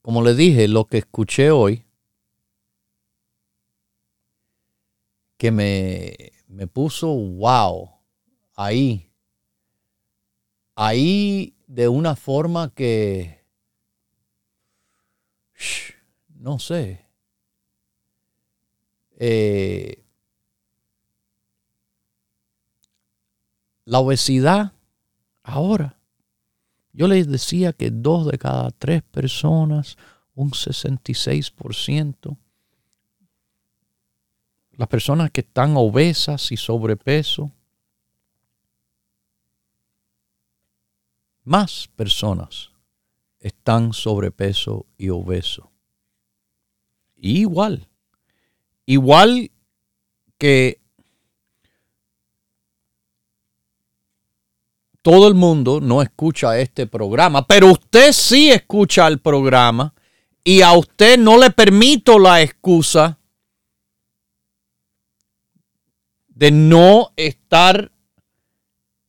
como 0.00 0.22
le 0.22 0.34
dije, 0.34 0.68
lo 0.68 0.86
que 0.86 0.98
escuché 0.98 1.50
hoy, 1.50 1.84
que 5.36 5.50
me 5.50 6.32
me 6.56 6.66
puso 6.66 7.08
wow 7.08 7.90
ahí. 8.54 9.12
Ahí 10.74 11.54
de 11.66 11.88
una 11.88 12.16
forma 12.16 12.72
que, 12.74 13.44
no 16.28 16.58
sé, 16.58 17.06
eh, 19.18 20.04
la 23.86 24.00
obesidad 24.00 24.72
ahora. 25.42 25.98
Yo 26.92 27.08
les 27.08 27.28
decía 27.28 27.72
que 27.72 27.90
dos 27.90 28.26
de 28.26 28.36
cada 28.36 28.70
tres 28.72 29.02
personas 29.02 29.96
un 30.34 30.50
66%. 30.50 32.36
Las 34.72 34.88
personas 34.88 35.30
que 35.30 35.40
están 35.40 35.76
obesas 35.76 36.52
y 36.52 36.56
sobrepeso, 36.58 37.50
más 41.44 41.88
personas 41.96 42.72
están 43.38 43.92
sobrepeso 43.92 44.84
y 44.98 45.08
obeso. 45.10 45.70
igual, 47.16 47.88
igual 48.84 49.50
que 50.38 50.80
todo 55.06 55.28
el 55.28 55.34
mundo 55.34 55.80
no 55.80 56.02
escucha 56.02 56.58
este 56.58 56.88
programa, 56.88 57.46
pero 57.46 57.70
usted 57.70 58.10
sí 58.10 58.50
escucha 58.50 59.06
el 59.06 59.20
programa 59.20 59.94
y 60.42 60.62
a 60.62 60.72
usted 60.72 61.16
no 61.16 61.38
le 61.38 61.50
permito 61.50 62.18
la 62.18 62.42
excusa 62.42 63.16
de 66.26 66.50
no 66.50 67.12
estar 67.14 67.92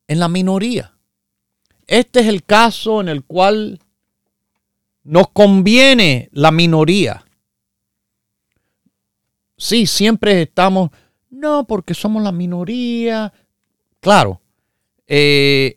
en 0.07 0.19
la 0.19 0.27
minoría. 0.27 0.93
Este 1.87 2.19
es 2.19 2.27
el 2.27 2.43
caso 2.43 3.01
en 3.01 3.09
el 3.09 3.23
cual 3.23 3.79
nos 5.03 5.29
conviene 5.29 6.29
la 6.31 6.51
minoría. 6.51 7.25
Sí, 9.57 9.87
siempre 9.87 10.43
estamos, 10.43 10.91
no, 11.31 11.65
porque 11.65 11.95
somos 11.95 12.21
la 12.21 12.31
minoría. 12.31 13.33
Claro, 13.99 14.41
eh, 15.07 15.76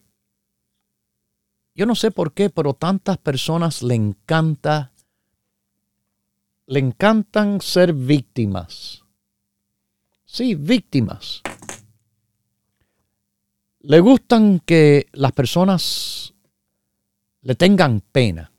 yo 1.81 1.87
no 1.87 1.95
sé 1.95 2.11
por 2.11 2.35
qué, 2.35 2.51
pero 2.51 2.75
tantas 2.75 3.17
personas 3.17 3.83
le 3.83 3.95
encanta, 3.95 4.93
le 6.67 6.79
encantan 6.79 7.63
ser 7.63 7.95
víctimas. 7.95 9.07
Sí, 10.27 10.57
víctimas. 10.57 11.41
Le 13.79 13.99
gustan 14.01 14.61
que 14.61 15.07
las 15.13 15.33
personas 15.33 16.35
le 17.41 17.55
tengan 17.55 18.03
pena 18.03 18.53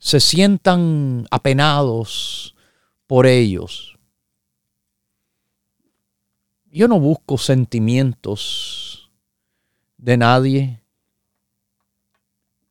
se 0.00 0.18
sientan 0.18 1.28
apenados 1.30 2.56
por 3.06 3.24
ellos. 3.24 3.96
Yo 6.72 6.88
no 6.88 6.98
busco 6.98 7.38
sentimientos 7.38 9.12
de 9.96 10.16
nadie, 10.16 10.85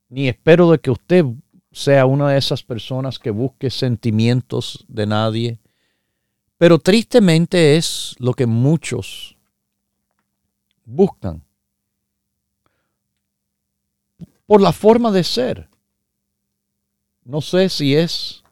ni 0.09 0.27
espero 0.27 0.71
de 0.71 0.79
que 0.79 0.91
usted 0.91 1.25
sea 1.71 2.05
una 2.05 2.29
de 2.29 2.37
esas 2.37 2.63
personas 2.63 3.19
que 3.19 3.31
busque 3.31 3.69
sentimientos 3.69 4.85
de 4.87 5.05
nadie, 5.05 5.59
pero 6.57 6.79
tristemente 6.79 7.75
es 7.75 8.15
lo 8.17 8.33
que 8.33 8.45
muchos 8.45 9.35
buscan 10.85 11.43
por 14.45 14.61
la 14.61 14.71
forma 14.71 15.11
de 15.11 15.23
ser. 15.23 15.69
No 17.23 17.41
sé 17.41 17.69
si 17.69 17.95
es 17.95 18.43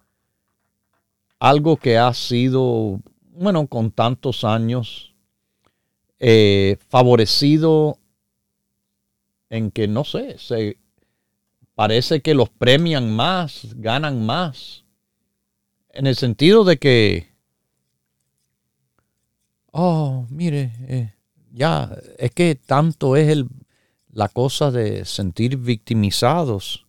algo 1.39 1.77
que 1.77 1.97
ha 1.97 2.13
sido, 2.13 2.99
bueno, 3.31 3.67
con 3.67 3.91
tantos 3.91 4.43
años, 4.43 5.13
eh, 6.19 6.77
favorecido 6.89 7.99
en 9.49 9.69
que, 9.69 9.87
no 9.87 10.03
sé, 10.03 10.37
se, 10.39 10.77
parece 11.75 12.21
que 12.21 12.33
los 12.33 12.49
premian 12.49 13.15
más, 13.15 13.67
ganan 13.75 14.25
más, 14.25 14.85
en 15.89 16.07
el 16.07 16.15
sentido 16.15 16.63
de 16.63 16.77
que, 16.77 17.27
oh, 19.71 20.25
mire, 20.29 20.71
eh, 20.87 21.13
ya, 21.51 21.95
es 22.17 22.31
que 22.31 22.55
tanto 22.55 23.15
es 23.15 23.29
el, 23.29 23.47
la 24.11 24.27
cosa 24.27 24.71
de 24.71 25.05
sentir 25.05 25.57
victimizados 25.57 26.83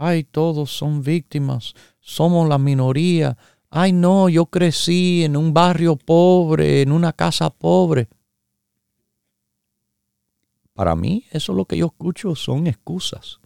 ay, 0.00 0.24
todos 0.24 0.70
son 0.70 1.02
víctimas, 1.02 1.74
somos 2.00 2.48
la 2.48 2.56
minoría, 2.56 3.36
ay, 3.68 3.92
no, 3.92 4.30
yo 4.30 4.46
crecí 4.46 5.24
en 5.24 5.36
un 5.36 5.52
barrio 5.52 5.94
pobre, 5.94 6.80
en 6.80 6.90
una 6.90 7.12
casa 7.12 7.50
pobre. 7.50 8.08
Para 10.72 10.96
mí, 10.96 11.26
eso 11.30 11.52
es 11.52 11.56
lo 11.56 11.66
que 11.66 11.76
yo 11.76 11.86
escucho, 11.86 12.34
son 12.34 12.66
excusas. 12.66 13.39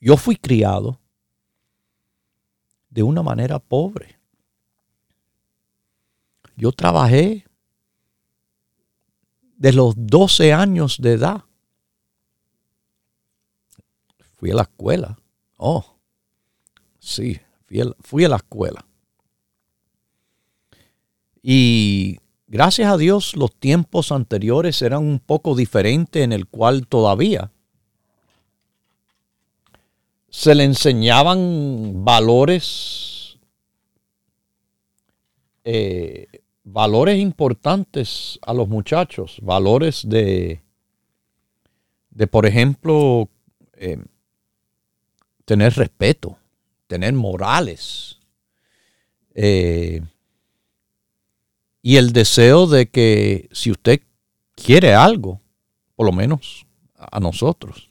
Yo 0.00 0.16
fui 0.16 0.36
criado 0.36 0.98
de 2.88 3.02
una 3.02 3.22
manera 3.22 3.58
pobre. 3.58 4.18
Yo 6.56 6.72
trabajé 6.72 7.46
de 9.56 9.72
los 9.72 9.94
12 9.96 10.52
años 10.52 10.96
de 11.00 11.12
edad. 11.12 11.44
Fui 14.36 14.50
a 14.50 14.54
la 14.54 14.62
escuela. 14.62 15.18
Oh, 15.58 15.84
sí, 16.98 17.38
fui 18.00 18.24
a, 18.24 18.28
la 18.28 18.36
escuela. 18.36 18.86
Y 21.42 22.18
gracias 22.46 22.90
a 22.90 22.96
Dios 22.96 23.36
los 23.36 23.54
tiempos 23.54 24.12
anteriores 24.12 24.80
eran 24.80 25.04
un 25.04 25.18
poco 25.18 25.54
diferentes 25.54 26.22
en 26.22 26.32
el 26.32 26.46
cual 26.46 26.86
todavía 26.86 27.52
se 30.30 30.54
le 30.54 30.64
enseñaban 30.64 32.04
valores 32.04 33.10
eh, 35.64 36.26
valores 36.64 37.18
importantes 37.18 38.38
a 38.42 38.54
los 38.54 38.68
muchachos, 38.68 39.38
valores 39.42 40.02
de, 40.08 40.62
de 42.10 42.26
por 42.26 42.46
ejemplo, 42.46 43.28
eh, 43.74 44.02
tener 45.44 45.74
respeto, 45.74 46.38
tener 46.86 47.12
morales. 47.12 48.18
Eh, 49.34 50.00
y 51.82 51.96
el 51.96 52.12
deseo 52.12 52.66
de 52.66 52.88
que 52.88 53.48
si 53.52 53.70
usted 53.70 54.00
quiere 54.54 54.94
algo, 54.94 55.40
por 55.96 56.06
lo 56.06 56.12
menos 56.12 56.66
a 56.94 57.20
nosotros, 57.20 57.89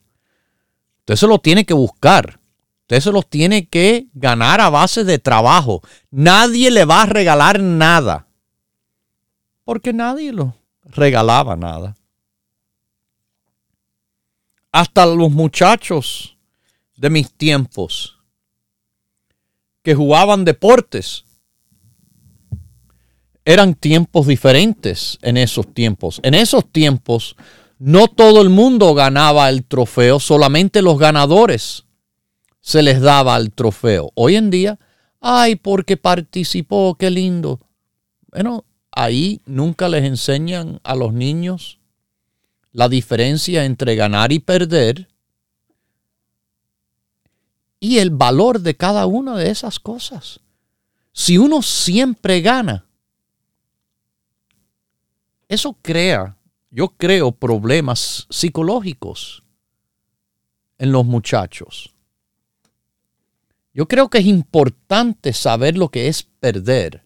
usted 1.10 1.26
se 1.26 1.28
lo 1.28 1.40
tiene 1.40 1.66
que 1.66 1.74
buscar. 1.74 2.40
Usted 2.82 3.00
se 3.00 3.12
los 3.12 3.28
tiene 3.28 3.68
que 3.68 4.06
ganar 4.14 4.62
a 4.62 4.70
base 4.70 5.04
de 5.04 5.18
trabajo. 5.18 5.82
Nadie 6.12 6.70
le 6.70 6.86
va 6.86 7.02
a 7.02 7.06
regalar 7.08 7.60
nada 7.60 8.28
porque 9.64 9.92
nadie 9.92 10.32
lo 10.32 10.56
regalaba 10.84 11.56
nada. 11.56 11.96
Hasta 14.72 15.08
los 15.08 15.32
muchachos 15.32 16.38
de 16.96 17.10
mis 17.10 17.32
tiempos 17.32 18.20
que 19.82 19.96
jugaban 19.96 20.46
deportes. 20.46 21.26
Eran 23.46 23.74
tiempos 23.74 24.28
diferentes 24.28 25.18
en 25.24 25.38
esos 25.38 25.74
tiempos. 25.74 26.20
En 26.22 26.36
esos 26.36 26.72
tiempos 26.72 27.36
no 27.80 28.10
todo 28.10 28.42
el 28.42 28.50
mundo 28.50 28.94
ganaba 28.94 29.50
el 29.50 29.64
trofeo, 29.64 30.20
solamente 30.20 30.82
los 30.82 31.00
ganadores 31.00 31.86
se 32.60 32.84
les 32.84 33.02
daba 33.02 33.38
el 33.38 33.52
trofeo. 33.52 34.12
Hoy 34.16 34.36
en 34.36 34.50
día, 34.50 34.78
ay, 35.22 35.56
porque 35.56 35.98
participó, 35.98 36.96
qué 37.00 37.10
lindo. 37.10 37.60
Bueno, 38.28 38.66
ahí 38.92 39.42
nunca 39.46 39.88
les 39.88 40.04
enseñan 40.04 40.82
a 40.84 40.94
los 40.96 41.14
niños 41.14 41.80
la 42.74 42.90
diferencia 42.90 43.64
entre 43.64 43.96
ganar 43.96 44.32
y 44.32 44.40
perder 44.40 45.08
y 47.80 48.00
el 48.00 48.10
valor 48.10 48.60
de 48.60 48.76
cada 48.76 49.06
una 49.06 49.38
de 49.38 49.50
esas 49.50 49.80
cosas. 49.80 50.42
Si 51.14 51.38
uno 51.38 51.62
siempre 51.62 52.42
gana, 52.42 52.86
eso 55.48 55.76
crea, 55.82 56.38
yo 56.72 56.90
creo, 56.90 57.32
problemas 57.32 58.28
psicológicos 58.30 59.44
en 60.78 60.92
los 60.92 61.06
muchachos. 61.06 61.94
Yo 63.74 63.88
creo 63.88 64.10
que 64.10 64.20
es 64.20 64.26
importante 64.26 65.34
saber 65.34 65.78
lo 65.78 65.90
que 65.90 66.08
es 66.08 66.24
perder 66.24 67.04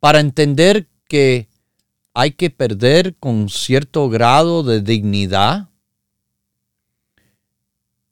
para 0.00 0.20
entender 0.20 0.88
que 1.08 1.48
hay 2.14 2.32
que 2.32 2.50
perder 2.50 3.16
con 3.16 3.48
cierto 3.48 4.08
grado 4.08 4.62
de 4.62 4.80
dignidad 4.82 5.68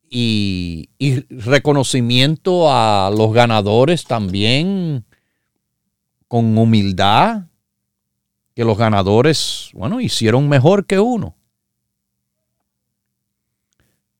y, 0.09 0.88
reconocimiento 1.29 2.72
a 2.72 3.11
los 3.11 3.33
ganadores 3.33 4.05
también 4.05 5.05
con 6.29 6.57
humildad, 6.57 7.46
que 8.56 8.64
los 8.64 8.78
ganadores, 8.78 9.68
bueno, 9.74 10.00
hicieron 10.00 10.48
mejor 10.48 10.86
que 10.86 10.98
uno. 10.98 11.36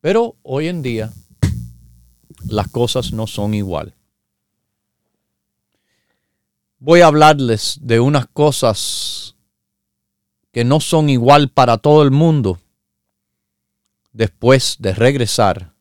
Pero 0.03 0.37
hoy 0.43 0.69
en 0.69 0.83
día 0.83 1.11
las 2.47 2.69
cosas 2.69 3.15
no 3.15 3.27
son 3.27 3.55
igual. 3.55 3.95
Voy 6.79 7.01
a 7.01 7.07
hablarles 7.07 7.79
de 7.81 7.99
unas 7.99 8.27
cosas 8.27 9.37
que 10.53 10.65
no 10.65 10.81
son 10.81 11.09
igual 11.09 11.49
para 11.49 11.79
todo 11.79 12.03
el 12.03 12.11
mundo 12.11 12.61
después 14.13 14.77
de 14.81 14.93
regresar 14.93 15.73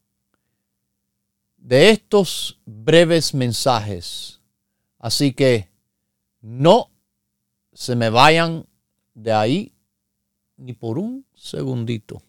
de 1.57 1.89
estos 1.89 2.61
breves 2.65 3.33
mensajes. 3.33 4.39
Así 4.97 5.33
que 5.33 5.69
no 6.39 6.94
se 7.75 7.95
me 7.95 8.09
vayan 8.09 8.65
de 9.13 9.33
ahí 9.33 9.73
ni 10.57 10.73
por 10.73 10.97
un 10.97 11.25
segundito. 11.35 12.23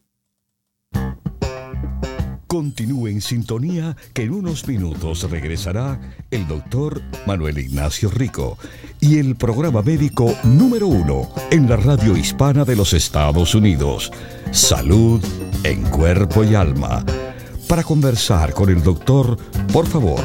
Continúe 2.48 3.08
en 3.08 3.20
sintonía 3.20 3.96
que 4.12 4.22
en 4.22 4.32
unos 4.32 4.66
minutos 4.66 5.28
regresará 5.30 6.00
el 6.30 6.46
doctor 6.48 7.02
Manuel 7.26 7.58
Ignacio 7.58 8.10
Rico 8.10 8.58
y 9.00 9.18
el 9.18 9.36
programa 9.36 9.82
médico 9.82 10.34
número 10.42 10.88
uno 10.88 11.28
en 11.50 11.68
la 11.68 11.76
radio 11.76 12.16
hispana 12.16 12.64
de 12.64 12.76
los 12.76 12.92
Estados 12.92 13.54
Unidos. 13.54 14.10
Salud 14.52 15.22
en 15.64 15.82
cuerpo 15.90 16.44
y 16.44 16.54
alma. 16.54 17.04
Para 17.68 17.82
conversar 17.82 18.52
con 18.52 18.70
el 18.70 18.82
doctor, 18.82 19.36
por 19.72 19.86
favor, 19.86 20.24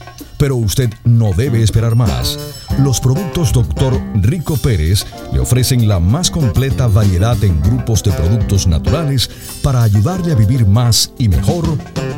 pero 0.41 0.55
usted 0.55 0.91
no 1.03 1.33
debe 1.33 1.61
esperar 1.61 1.95
más. 1.95 2.39
Los 2.79 2.99
productos 2.99 3.53
Dr. 3.53 4.01
Rico 4.15 4.57
Pérez 4.57 5.05
le 5.31 5.39
ofrecen 5.39 5.87
la 5.87 5.99
más 5.99 6.31
completa 6.31 6.87
variedad 6.87 7.37
en 7.43 7.61
grupos 7.61 8.01
de 8.01 8.11
productos 8.11 8.65
naturales 8.65 9.29
para 9.61 9.83
ayudarle 9.83 10.31
a 10.31 10.35
vivir 10.35 10.65
más 10.65 11.13
y 11.19 11.29
mejor 11.29 11.65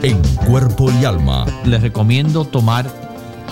en 0.03 0.21
cuerpo 0.47 0.89
y 1.01 1.03
alma. 1.03 1.45
Les 1.65 1.81
recomiendo 1.81 2.45
tomar 2.45 2.89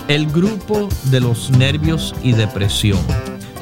el 0.08 0.26
grupo 0.28 0.88
de 1.10 1.20
los 1.20 1.50
nervios 1.50 2.14
y 2.22 2.32
depresión. 2.32 3.00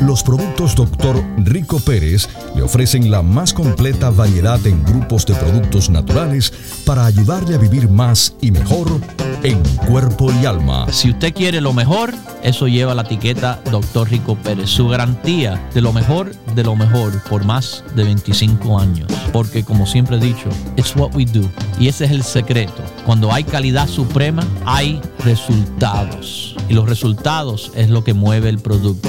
Los 0.00 0.22
productos 0.22 0.74
Dr. 0.74 1.22
Rico 1.38 1.78
Pérez 1.78 2.28
le 2.56 2.62
ofrecen 2.62 3.10
la 3.10 3.22
más 3.22 3.52
completa 3.52 4.10
variedad 4.10 4.64
en 4.66 4.82
grupos 4.84 5.26
de 5.26 5.34
productos 5.34 5.90
naturales 5.90 6.52
para 6.84 7.06
ayudarle 7.06 7.54
a 7.54 7.58
vivir 7.58 7.88
más 7.88 8.34
y 8.40 8.50
mejor 8.50 8.88
en 9.42 9.62
cuerpo 9.86 10.32
y 10.32 10.46
alma. 10.46 10.86
Si 10.90 11.10
usted 11.10 11.32
quiere 11.32 11.60
lo 11.60 11.72
mejor, 11.72 12.12
eso 12.42 12.66
lleva 12.66 12.94
la 12.94 13.02
etiqueta 13.02 13.60
Dr. 13.70 14.10
Rico 14.10 14.36
Pérez, 14.36 14.70
su 14.70 14.88
garantía 14.88 15.68
de 15.74 15.80
lo 15.80 15.92
mejor 15.92 16.32
de 16.54 16.62
lo 16.62 16.76
mejor 16.76 17.22
por 17.24 17.44
más 17.44 17.84
de 17.94 18.04
25 18.04 18.78
años. 18.78 19.10
Porque 19.32 19.64
como 19.64 19.86
siempre 19.86 20.16
he 20.16 20.20
dicho, 20.20 20.48
it's 20.76 20.94
what 20.96 21.14
we 21.14 21.24
do. 21.24 21.48
Y 21.78 21.88
ese 21.88 22.04
es 22.04 22.10
el 22.10 22.22
secreto. 22.22 22.82
Cuando 23.06 23.32
hay 23.32 23.44
calidad 23.44 23.88
suprema, 23.88 24.46
hay 24.66 25.00
resultados. 25.20 26.56
Y 26.68 26.74
los 26.74 26.88
resultados 26.88 27.72
es 27.74 27.90
lo 27.90 28.04
que 28.04 28.14
mueve 28.14 28.48
el 28.48 28.58
producto. 28.58 29.08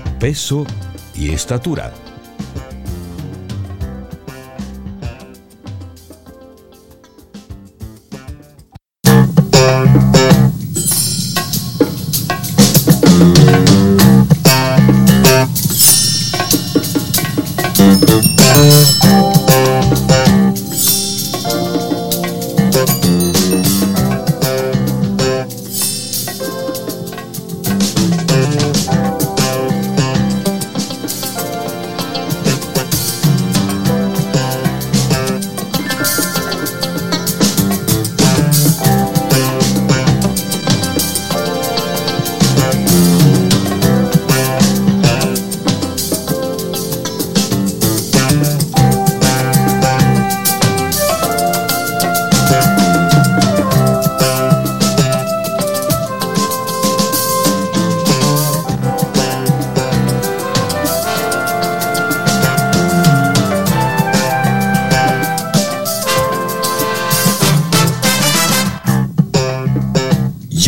peso 0.21 0.67
y 1.15 1.31
estatura. 1.31 1.91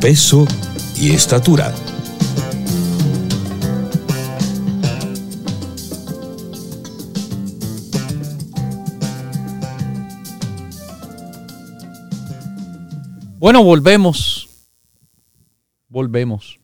peso 0.00 0.46
y 0.96 1.12
estatura. 1.12 1.74
Bueno, 13.38 13.62
volvemos. 13.62 14.48
Volvemos. 15.88 16.60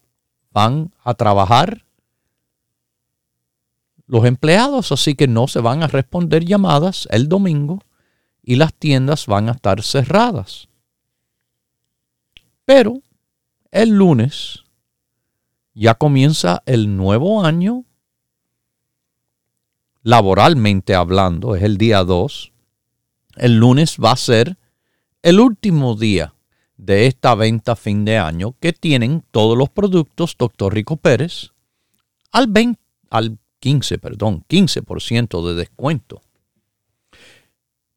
van 0.51 0.93
a 1.03 1.15
trabajar 1.15 1.83
los 4.05 4.25
empleados, 4.25 4.91
así 4.91 5.15
que 5.15 5.27
no 5.27 5.47
se 5.47 5.61
van 5.61 5.81
a 5.83 5.87
responder 5.87 6.45
llamadas 6.45 7.07
el 7.11 7.29
domingo 7.29 7.79
y 8.43 8.55
las 8.55 8.73
tiendas 8.73 9.27
van 9.27 9.47
a 9.49 9.53
estar 9.53 9.81
cerradas. 9.83 10.67
Pero 12.65 13.01
el 13.71 13.89
lunes 13.89 14.63
ya 15.73 15.95
comienza 15.95 16.61
el 16.65 16.95
nuevo 16.97 17.43
año, 17.43 17.85
laboralmente 20.09 20.95
hablando, 20.95 21.55
es 21.55 21.61
el 21.61 21.77
día 21.77 22.03
2. 22.03 22.51
El 23.35 23.57
lunes 23.57 23.97
va 24.03 24.13
a 24.13 24.15
ser 24.15 24.57
el 25.21 25.39
último 25.39 25.95
día 25.95 26.33
de 26.77 27.05
esta 27.05 27.35
venta 27.35 27.75
fin 27.75 28.05
de 28.05 28.17
año 28.17 28.55
que 28.59 28.73
tienen 28.73 29.23
todos 29.29 29.55
los 29.55 29.69
productos 29.69 30.35
Dr. 30.35 30.73
Rico 30.73 30.97
Pérez 30.97 31.51
al, 32.31 32.47
20, 32.47 32.81
al 33.11 33.37
15, 33.59 33.99
perdón, 33.99 34.43
15% 34.49 35.47
de 35.47 35.53
descuento. 35.53 36.23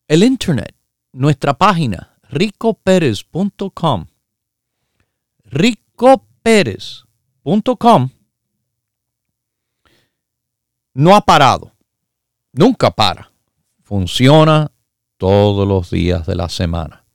El 0.07 0.23
Internet, 0.23 0.75
nuestra 1.13 1.55
página, 1.55 2.19
ricoperez.com. 2.29 4.05
ricoperez.com 5.45 8.11
no 10.95 11.17
ha 11.17 11.23
parado. 11.23 11.72
Nunca 12.53 12.91
para. 12.91 13.33
Funciona 13.83 14.71
todos 15.17 15.67
los 15.67 15.91
días 15.91 16.27
de 16.27 16.35
la 16.35 16.51
semana. 16.51 17.07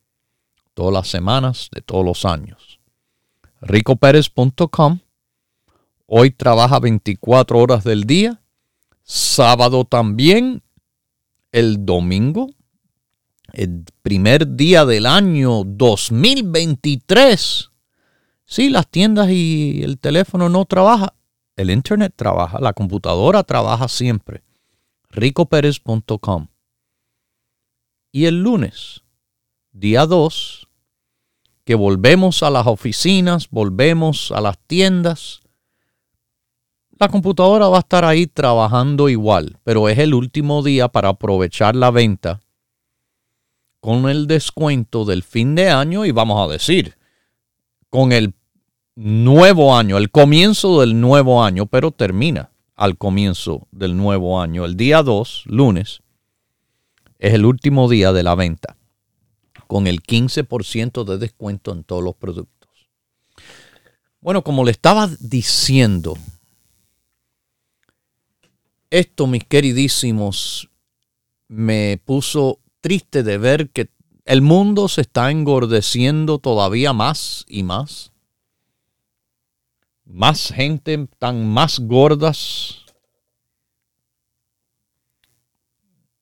Todas 0.73 0.93
las 0.93 1.08
semanas 1.08 1.69
de 1.71 1.82
todos 1.82 2.04
los 2.04 2.26
años. 2.26 2.80
ricoperez.com 3.62 5.00
Hoy 6.08 6.32
trabaja 6.32 6.80
24 6.80 7.60
horas 7.60 7.84
del 7.84 8.06
día. 8.06 8.41
Sábado 9.04 9.86
también. 9.86 10.63
El 11.52 11.86
domingo. 11.86 12.50
El 13.54 13.86
primer 14.02 14.56
día 14.56 14.86
del 14.86 15.06
año 15.06 15.63
2023. 15.65 17.69
Sí, 18.46 18.69
las 18.69 18.88
tiendas 18.88 19.29
y 19.29 19.83
el 19.83 20.00
teléfono 20.00 20.50
no 20.50 20.65
trabajan. 20.65 21.10
El 21.56 21.69
internet 21.69 22.13
trabaja. 22.15 22.60
La 22.60 22.73
computadora 22.73 23.44
trabaja 23.44 23.88
siempre. 23.88 24.46
ricoperez.com. 25.10 26.48
Y 28.12 28.26
el 28.26 28.42
lunes, 28.42 29.04
día 29.72 30.06
2, 30.06 30.68
que 31.66 31.76
volvemos 31.76 32.44
a 32.44 32.50
las 32.50 32.68
oficinas, 32.68 33.50
volvemos 33.50 34.32
a 34.32 34.42
las 34.42 34.58
tiendas 34.68 35.42
la 37.00 37.10
computadora 37.10 37.68
va 37.68 37.78
a 37.78 37.82
estar 37.82 38.06
ahí 38.06 38.26
trabajando 38.26 39.08
igual, 39.08 39.60
pero 39.64 39.88
es 39.88 40.00
el 40.00 40.16
último 40.16 40.64
día 40.64 40.88
para 40.88 41.10
aprovechar 41.10 41.76
la 41.76 41.92
venta 41.92 42.42
con 43.80 44.10
el 44.10 44.26
descuento 44.26 45.06
del 45.06 45.22
fin 45.22 45.54
de 45.54 45.70
año 45.70 46.06
y 46.06 46.12
vamos 46.12 46.44
a 46.44 46.52
decir, 46.52 46.98
con 47.90 48.12
el 48.12 48.34
nuevo 48.96 49.76
año, 49.76 49.98
el 49.98 50.10
comienzo 50.10 50.82
del 50.82 51.00
nuevo 51.00 51.44
año, 51.44 51.68
pero 51.68 51.92
termina 51.92 52.50
al 52.78 52.98
comienzo 52.98 53.67
del 53.71 53.98
nuevo 53.98 54.40
año. 54.40 54.63
El 54.63 54.78
día 54.78 55.04
2, 55.04 55.44
lunes, 55.48 56.02
es 57.19 57.34
el 57.34 57.46
último 57.46 57.90
día 57.90 58.13
de 58.13 58.23
la 58.23 58.36
venta, 58.36 58.78
con 59.67 59.88
el 59.88 60.02
15% 60.02 61.04
de 61.04 61.17
descuento 61.17 61.73
en 61.73 61.84
todos 61.84 62.04
los 62.04 62.15
productos. 62.15 62.69
Bueno, 64.21 64.44
como 64.44 64.63
le 64.63 64.71
estaba 64.71 65.10
diciendo, 65.19 66.15
esto, 68.90 69.28
mis 69.28 69.44
queridísimos, 69.44 70.69
me 71.48 72.00
puso 72.06 72.60
triste 72.80 73.23
de 73.23 73.38
ver 73.38 73.69
que 73.69 73.90
el 74.25 74.42
mundo 74.42 74.88
se 74.88 75.02
está 75.02 75.32
engordeciendo 75.32 76.38
todavía 76.38 76.94
más 76.94 77.46
y 77.48 77.63
más. 77.63 78.12
Más 80.08 80.52
gente 80.52 81.08
tan 81.20 81.48
más 81.48 81.80
gordas. 81.80 82.86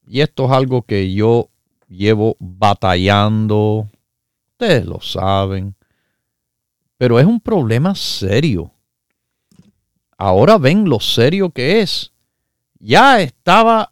Y 0.08 0.22
esto 0.22 0.46
es 0.46 0.52
algo 0.52 0.82
que 0.82 1.14
yo 1.14 1.50
llevo 1.88 2.36
batallando. 2.40 3.90
Ustedes 4.52 4.86
lo 4.86 5.00
saben. 5.00 5.76
Pero 6.98 7.20
es 7.20 7.26
un 7.26 7.40
problema 7.40 7.96
serio. 7.96 8.72
Ahora 10.18 10.58
ven 10.58 10.90
lo 10.90 11.00
serio 11.00 11.50
que 11.50 11.82
es 11.82 12.12
ya 12.86 13.20
estaba, 13.20 13.92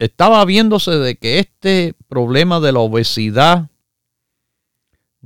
estaba 0.00 0.44
viéndose 0.44 0.92
de 0.92 1.16
que 1.16 1.38
este 1.38 1.94
problema 2.08 2.58
de 2.58 2.72
la 2.72 2.80
obesidad, 2.80 3.70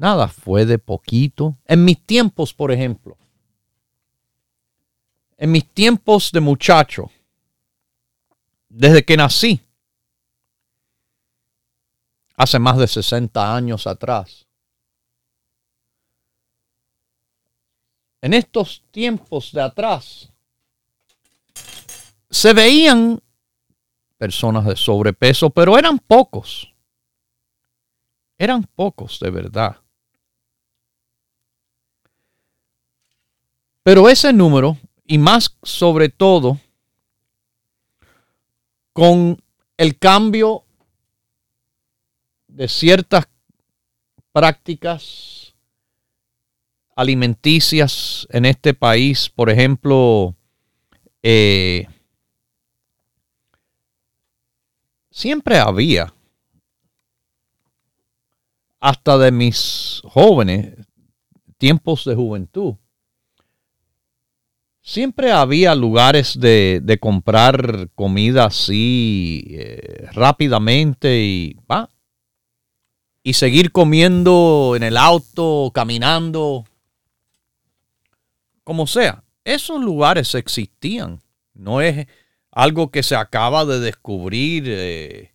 nada, 0.01 0.29
fue 0.29 0.65
de 0.65 0.79
poquito. 0.79 1.57
En 1.67 1.85
mis 1.85 2.05
tiempos, 2.05 2.55
por 2.55 2.73
ejemplo, 2.73 3.17
en 5.37 5.53
mis 5.53 5.67
tiempos 5.69 6.33
de 6.33 6.41
muchacho, 6.41 7.11
desde 8.69 9.05
que 9.05 9.17
nací, 9.17 9.61
hace 12.37 12.59
más 12.59 12.79
de 12.79 12.89
60 12.89 13.55
años 13.55 13.87
atrás. 13.87 14.47
En 18.23 18.35
estos 18.35 18.83
tiempos 18.91 19.53
de 19.53 19.63
atrás, 19.63 20.31
se 22.31 22.53
veían 22.53 23.23
personas 24.17 24.65
de 24.65 24.77
sobrepeso, 24.77 25.51
pero 25.51 25.79
eran 25.79 25.99
pocos. 25.99 26.73
Eran 28.39 28.63
pocos 28.63 29.19
de 29.21 29.31
verdad. 29.31 29.77
Pero 33.83 34.09
ese 34.09 34.33
número, 34.33 34.77
y 35.07 35.19
más 35.19 35.57
sobre 35.63 36.09
todo, 36.09 36.59
con 38.93 39.43
el 39.77 39.99
cambio 39.99 40.65
de 42.49 42.69
ciertas 42.69 43.27
prácticas 44.33 45.55
alimenticias 46.95 48.27
en 48.31 48.45
este 48.45 48.75
país, 48.75 49.31
por 49.31 49.49
ejemplo, 49.49 50.37
eh, 51.23 51.87
siempre 55.11 55.59
había, 55.59 56.13
hasta 58.81 59.17
de 59.17 59.33
mis 59.33 60.03
jóvenes, 60.05 60.75
tiempos 61.57 62.05
de 62.05 62.15
juventud, 62.15 62.75
siempre 64.91 65.31
había 65.31 65.77
lugares 65.77 66.41
de, 66.41 66.99
comprar 67.01 67.91
comida 67.95 68.47
así 68.47 69.47
eh, 69.51 70.09
rápidamente 70.13 71.23
y 71.23 71.57
va. 71.71 71.89
Y 73.23 73.35
seguir 73.35 73.71
comiendo 73.71 74.73
en 74.75 74.83
el 74.83 74.97
auto, 74.97 75.71
caminando, 75.73 76.65
como 78.65 78.89
sea. 78.89 79.23
Esos 79.45 79.81
lugares 79.81 80.35
existían. 80.35 81.21
No 81.55 81.81
es 81.81 82.09
algo 82.51 82.91
que 82.91 83.05
se 83.05 83.15
acaba 83.15 83.65
de 83.65 83.79
descubrir 83.79 84.65
eh, 84.67 85.33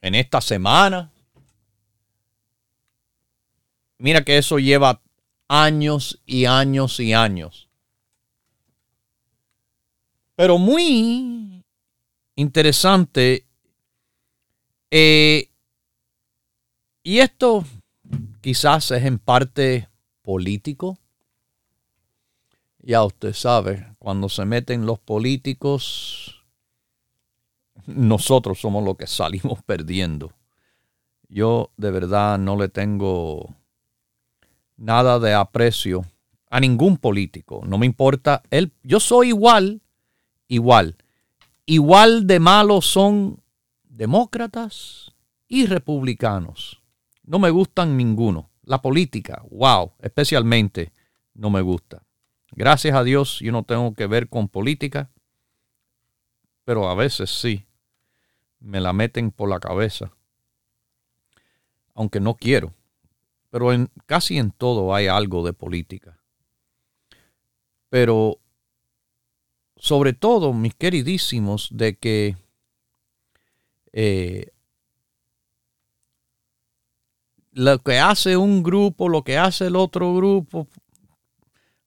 en 0.00 0.14
esta 0.14 0.40
semana. 0.40 1.12
Mira 3.98 4.24
que 4.24 4.38
eso 4.38 4.58
lleva 4.58 5.02
años 5.48 6.18
y 6.24 6.46
años 6.46 6.98
y 6.98 7.12
años. 7.12 7.69
Pero 10.40 10.56
muy 10.56 11.62
interesante. 12.34 13.44
Eh, 14.90 15.50
y 17.02 17.18
esto 17.18 17.62
quizás 18.40 18.90
es 18.90 19.04
en 19.04 19.18
parte 19.18 19.90
político. 20.22 20.98
Ya 22.78 23.04
usted 23.04 23.34
sabe, 23.34 23.92
cuando 23.98 24.30
se 24.30 24.46
meten 24.46 24.86
los 24.86 24.98
políticos, 24.98 26.42
nosotros 27.84 28.58
somos 28.60 28.82
los 28.82 28.96
que 28.96 29.06
salimos 29.06 29.62
perdiendo. 29.66 30.32
Yo 31.28 31.70
de 31.76 31.90
verdad 31.90 32.38
no 32.38 32.56
le 32.56 32.70
tengo 32.70 33.56
nada 34.78 35.18
de 35.18 35.34
aprecio 35.34 36.06
a 36.48 36.60
ningún 36.60 36.96
político. 36.96 37.60
No 37.66 37.76
me 37.76 37.84
importa. 37.84 38.42
Él, 38.48 38.72
yo 38.82 39.00
soy 39.00 39.28
igual, 39.28 39.82
igual. 40.50 40.96
Igual 41.64 42.26
de 42.26 42.40
malos 42.40 42.84
son 42.84 43.40
demócratas 43.84 45.14
y 45.48 45.66
republicanos. 45.66 46.82
No 47.22 47.38
me 47.38 47.50
gustan 47.50 47.96
ninguno. 47.96 48.50
La 48.64 48.82
política, 48.82 49.42
wow, 49.50 49.92
especialmente 50.00 50.92
no 51.34 51.50
me 51.50 51.60
gusta. 51.60 52.02
Gracias 52.50 52.94
a 52.96 53.04
Dios 53.04 53.38
yo 53.38 53.52
no 53.52 53.62
tengo 53.62 53.94
que 53.94 54.08
ver 54.08 54.28
con 54.28 54.48
política, 54.48 55.10
pero 56.64 56.88
a 56.88 56.94
veces 56.94 57.30
sí, 57.30 57.66
me 58.58 58.80
la 58.80 58.92
meten 58.92 59.30
por 59.30 59.48
la 59.48 59.60
cabeza, 59.60 60.12
aunque 61.94 62.18
no 62.20 62.34
quiero, 62.34 62.74
pero 63.50 63.72
en, 63.72 63.88
casi 64.06 64.38
en 64.38 64.50
todo 64.50 64.94
hay 64.94 65.06
algo 65.06 65.44
de 65.46 65.52
política. 65.52 66.18
Pero 67.88 68.40
sobre 69.80 70.12
todo, 70.12 70.52
mis 70.52 70.74
queridísimos, 70.74 71.70
de 71.72 71.96
que 71.96 72.36
eh, 73.92 74.52
lo 77.52 77.78
que 77.78 77.98
hace 77.98 78.36
un 78.36 78.62
grupo, 78.62 79.08
lo 79.08 79.24
que 79.24 79.38
hace 79.38 79.68
el 79.68 79.76
otro 79.76 80.14
grupo, 80.14 80.68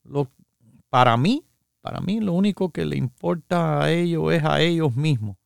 lo, 0.04 0.28
para 0.90 1.16
mí, 1.18 1.46
para 1.82 2.02
mí 2.02 2.20
lo 2.20 2.34
único 2.34 2.72
que 2.72 2.84
le 2.84 2.98
importa 2.98 3.84
a 3.84 3.92
ellos 3.92 4.34
es 4.34 4.44
a 4.44 4.60
ellos 4.62 4.96
mismos. 4.96 5.38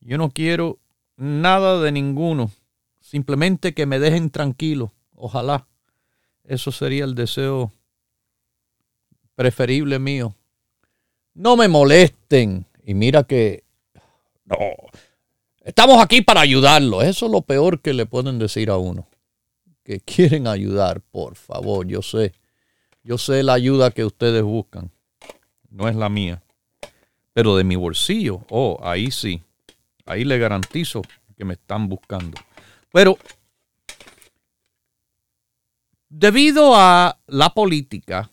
Yo 0.00 0.18
no 0.18 0.30
quiero 0.30 0.78
nada 1.16 1.80
de 1.80 1.90
ninguno, 1.90 2.52
simplemente 3.00 3.74
que 3.74 3.86
me 3.86 3.98
dejen 3.98 4.30
tranquilo, 4.30 4.92
ojalá. 5.16 5.66
Eso 6.44 6.70
sería 6.70 7.04
el 7.04 7.16
deseo 7.16 7.72
preferible 9.34 9.98
mío. 9.98 10.36
No 11.34 11.56
me 11.56 11.68
molesten. 11.68 12.66
Y 12.84 12.94
mira 12.94 13.24
que... 13.24 13.64
No, 14.44 14.56
estamos 15.64 16.02
aquí 16.02 16.22
para 16.22 16.40
ayudarlo. 16.40 17.02
Eso 17.02 17.26
es 17.26 17.32
lo 17.32 17.42
peor 17.42 17.80
que 17.80 17.92
le 17.92 18.06
pueden 18.06 18.38
decir 18.38 18.70
a 18.70 18.76
uno. 18.76 19.06
Que 19.82 20.00
quieren 20.00 20.46
ayudar, 20.46 21.00
por 21.00 21.34
favor, 21.34 21.86
yo 21.86 22.02
sé. 22.02 22.32
Yo 23.02 23.18
sé 23.18 23.42
la 23.42 23.54
ayuda 23.54 23.90
que 23.90 24.04
ustedes 24.04 24.42
buscan. 24.42 24.90
No 25.70 25.88
es 25.88 25.96
la 25.96 26.08
mía. 26.08 26.42
Pero 27.32 27.56
de 27.56 27.64
mi 27.64 27.76
bolsillo, 27.76 28.46
oh, 28.48 28.78
ahí 28.82 29.10
sí. 29.10 29.42
Ahí 30.06 30.24
le 30.24 30.38
garantizo 30.38 31.02
que 31.36 31.44
me 31.44 31.54
están 31.54 31.88
buscando. 31.88 32.38
Pero 32.92 33.18
debido 36.08 36.76
a 36.76 37.18
la 37.26 37.50
política, 37.50 38.30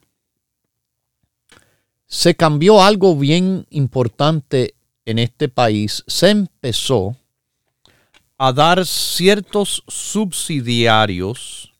se 2.12 2.36
cambió 2.36 2.84
algo 2.84 3.16
bien 3.16 3.66
importante 3.70 4.76
en 5.05 5.18
este 5.18 5.47
país. 5.47 6.03
Se 6.07 6.30
empezó 6.30 7.16
a 8.38 8.51
dar 8.51 8.86
ciertos 8.86 9.82
subsidiarios. 9.88 11.74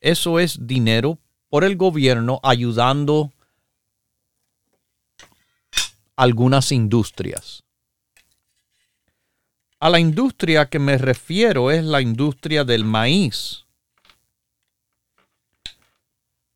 Eso 0.00 0.38
es 0.38 0.64
dinero 0.64 1.18
por 1.48 1.64
el 1.64 1.76
gobierno 1.76 2.38
ayudando 2.44 3.32
algunas 6.14 6.70
industrias. 6.70 7.64
A 9.80 9.90
la 9.90 9.98
industria 9.98 10.66
que 10.66 10.78
me 10.78 10.98
refiero 10.98 11.72
es 11.72 11.82
la 11.84 12.00
industria 12.00 12.62
del 12.62 12.84
maíz. 12.84 13.64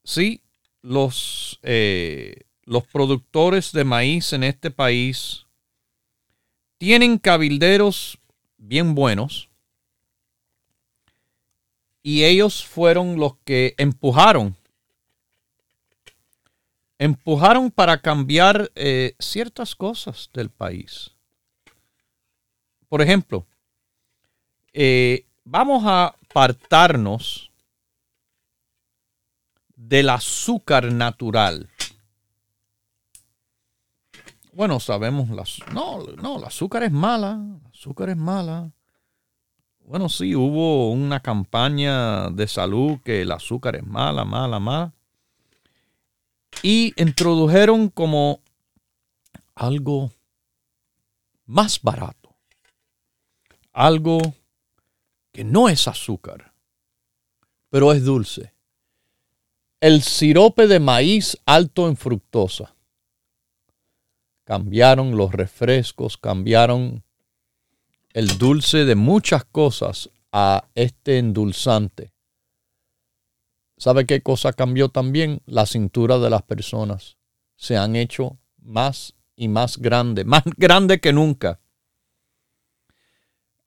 Sí, 0.05 0.41
los, 0.83 1.59
eh, 1.65 2.45
los 2.69 2.87
productores 2.87 3.73
de 3.73 3.83
maíz 3.83 4.35
en 4.35 4.45
este 4.45 4.71
país 4.71 5.47
tienen 6.77 7.17
cabilderos 7.17 8.19
bien 8.59 8.95
buenos 8.95 9.49
y 12.03 12.25
ellos 12.25 12.63
fueron 12.63 13.19
los 13.19 13.37
que 13.47 13.75
empujaron 13.79 14.55
empujaron 16.99 17.71
para 17.71 18.03
cambiar 18.03 18.71
eh, 18.75 19.15
ciertas 19.19 19.75
cosas 19.75 20.29
del 20.35 20.51
país. 20.51 21.13
Por 22.91 23.01
ejemplo, 23.01 23.47
eh, 24.75 25.25
vamos 25.43 25.85
a 25.87 26.09
apartarnos 26.09 27.51
del 29.75 30.11
azúcar 30.11 30.93
natural. 30.93 31.71
Bueno, 34.59 34.81
sabemos, 34.81 35.31
las, 35.31 35.61
no, 35.73 36.03
no, 36.21 36.39
el 36.39 36.45
azúcar 36.45 36.83
es 36.83 36.91
mala, 36.91 37.41
el 37.61 37.71
azúcar 37.71 38.09
es 38.09 38.17
mala. 38.17 38.73
Bueno, 39.85 40.09
sí, 40.09 40.35
hubo 40.35 40.91
una 40.91 41.21
campaña 41.21 42.29
de 42.31 42.49
salud 42.49 42.99
que 43.05 43.23
el 43.23 43.31
azúcar 43.31 43.77
es 43.77 43.87
mala, 43.87 44.25
mala, 44.25 44.59
mala 44.59 44.93
y 46.65 46.93
introdujeron 47.01 47.89
como 47.89 48.41
algo 49.55 50.11
más 51.47 51.81
barato, 51.81 52.35
algo 53.73 54.19
que 55.31 55.45
no 55.45 55.69
es 55.69 55.87
azúcar, 55.87 56.53
pero 57.71 57.93
es 57.93 58.05
dulce. 58.05 58.53
El 59.81 60.03
sirope 60.03 60.67
de 60.67 60.81
maíz 60.81 61.39
alto 61.47 61.87
en 61.87 61.97
fructosa. 61.97 62.75
Cambiaron 64.49 65.15
los 65.15 65.31
refrescos, 65.31 66.17
cambiaron 66.17 67.05
el 68.15 68.39
dulce 68.39 68.87
de 68.87 68.95
muchas 68.95 69.45
cosas 69.45 70.09
a 70.33 70.65
este 70.75 71.19
endulzante. 71.19 72.15
¿Sabe 73.77 74.07
qué 74.07 74.23
cosa 74.23 74.55
cambió 74.55 74.89
también? 74.89 75.43
La 75.45 75.67
cintura 75.67 76.19
de 76.19 76.31
las 76.31 76.41
personas 76.45 77.19
se 77.57 77.77
han 77.77 77.95
hecho 77.95 78.39
más 78.57 79.13
y 79.37 79.49
más 79.49 79.77
grande, 79.77 80.25
más 80.25 80.45
grande 80.57 80.99
que 80.99 81.13
nunca. 81.13 81.61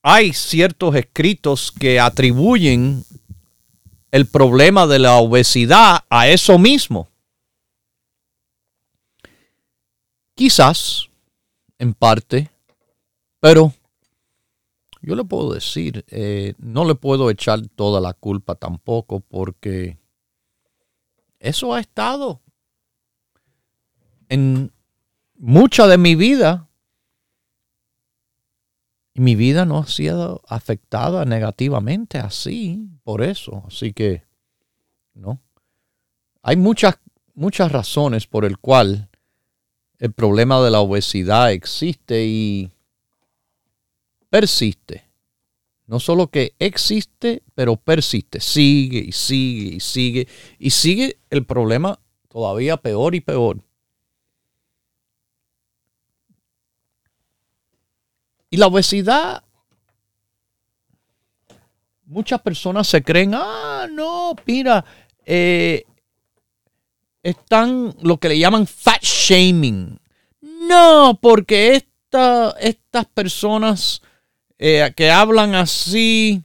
Hay 0.02 0.34
ciertos 0.34 0.96
escritos 0.96 1.72
que 1.72 2.00
atribuyen 2.00 3.04
el 4.10 4.26
problema 4.26 4.88
de 4.88 4.98
la 4.98 5.18
obesidad 5.18 6.06
a 6.10 6.28
eso 6.28 6.58
mismo. 6.58 7.11
Quizás, 10.42 11.08
en 11.78 11.94
parte, 11.94 12.50
pero 13.40 13.76
yo 15.04 15.16
le 15.16 15.24
puedo 15.24 15.54
decir, 15.54 16.04
eh, 16.08 16.56
no 16.58 16.84
le 16.84 16.96
puedo 16.96 17.30
echar 17.30 17.68
toda 17.68 18.02
la 18.02 18.16
culpa 18.16 18.56
tampoco 18.56 19.20
porque 19.20 20.00
eso 21.38 21.76
ha 21.76 21.80
estado 21.80 22.42
en 24.30 24.72
mucha 25.36 25.86
de 25.86 26.00
mi 26.00 26.16
vida. 26.16 26.68
Y 29.14 29.22
mi 29.22 29.36
vida 29.36 29.64
no 29.66 29.78
ha 29.78 29.86
sido 29.86 30.42
afectada 30.48 31.24
negativamente 31.24 32.18
así, 32.18 32.90
por 33.04 33.22
eso. 33.22 33.64
Así 33.68 33.94
que, 33.94 34.24
¿no? 35.14 35.40
Hay 36.42 36.56
muchas, 36.56 36.98
muchas 37.36 37.72
razones 37.72 38.26
por 38.26 38.44
el 38.44 38.58
cual 38.58 39.11
el 40.02 40.12
problema 40.14 40.60
de 40.64 40.72
la 40.72 40.80
obesidad 40.80 41.52
existe 41.52 42.26
y 42.26 42.72
persiste. 44.32 45.06
No 45.86 46.00
solo 46.00 46.26
que 46.26 46.56
existe, 46.58 47.44
pero 47.54 47.76
persiste. 47.76 48.40
Sigue 48.40 48.98
y 48.98 49.12
sigue 49.12 49.76
y 49.76 49.80
sigue. 49.80 50.28
Y 50.58 50.72
sigue 50.72 51.20
el 51.30 51.46
problema 51.46 52.00
todavía 52.30 52.78
peor 52.78 53.14
y 53.14 53.22
peor. 53.22 53.62
Y 58.50 58.58
la 58.58 58.68
obesidad, 58.68 59.44
muchas 62.06 62.42
personas 62.42 62.88
se 62.88 63.04
creen, 63.04 63.34
ah, 63.36 63.88
no, 63.88 64.34
mira, 64.48 64.84
eh, 65.28 65.86
están 67.24 67.96
lo 68.02 68.18
que 68.18 68.30
le 68.30 68.40
llaman 68.40 68.68
fat 68.68 69.02
shaming. 69.02 70.00
No, 70.42 71.20
porque 71.22 71.76
estas 71.76 73.06
personas 73.14 74.02
eh, 74.58 74.94
que 74.96 75.10
hablan 75.10 75.56
así 75.56 76.44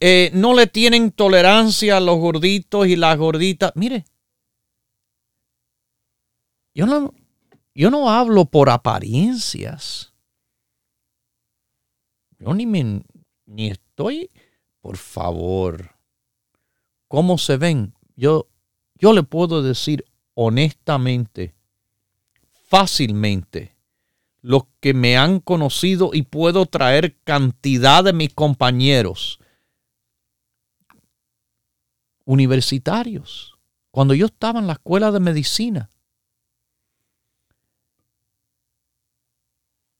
eh, 0.00 0.30
no 0.34 0.54
le 0.54 0.66
tienen 0.66 1.12
tolerancia 1.12 1.96
a 1.96 2.00
los 2.00 2.18
gorditos 2.18 2.86
y 2.88 2.96
las 2.96 3.16
gorditas. 3.16 3.72
Mire, 3.74 4.04
yo 6.74 6.86
no, 6.86 7.14
yo 7.74 7.90
no 7.90 8.10
hablo 8.10 8.46
por 8.46 8.68
apariencias. 8.68 10.12
Yo 12.38 12.52
ni, 12.54 12.66
me, 12.66 13.04
ni 13.46 13.68
estoy, 13.68 14.30
por 14.80 14.96
favor, 14.96 15.94
¿cómo 17.06 17.38
se 17.38 17.56
ven? 17.56 17.94
Yo, 18.16 18.48
yo 19.02 19.12
le 19.12 19.24
puedo 19.24 19.64
decir 19.64 20.04
honestamente, 20.34 21.56
fácilmente, 22.68 23.74
los 24.42 24.62
que 24.78 24.94
me 24.94 25.16
han 25.16 25.40
conocido 25.40 26.10
y 26.12 26.22
puedo 26.22 26.66
traer 26.66 27.18
cantidad 27.24 28.04
de 28.04 28.12
mis 28.12 28.32
compañeros 28.32 29.40
universitarios. 32.24 33.58
Cuando 33.90 34.14
yo 34.14 34.26
estaba 34.26 34.60
en 34.60 34.68
la 34.68 34.74
escuela 34.74 35.10
de 35.10 35.18
medicina, 35.18 35.90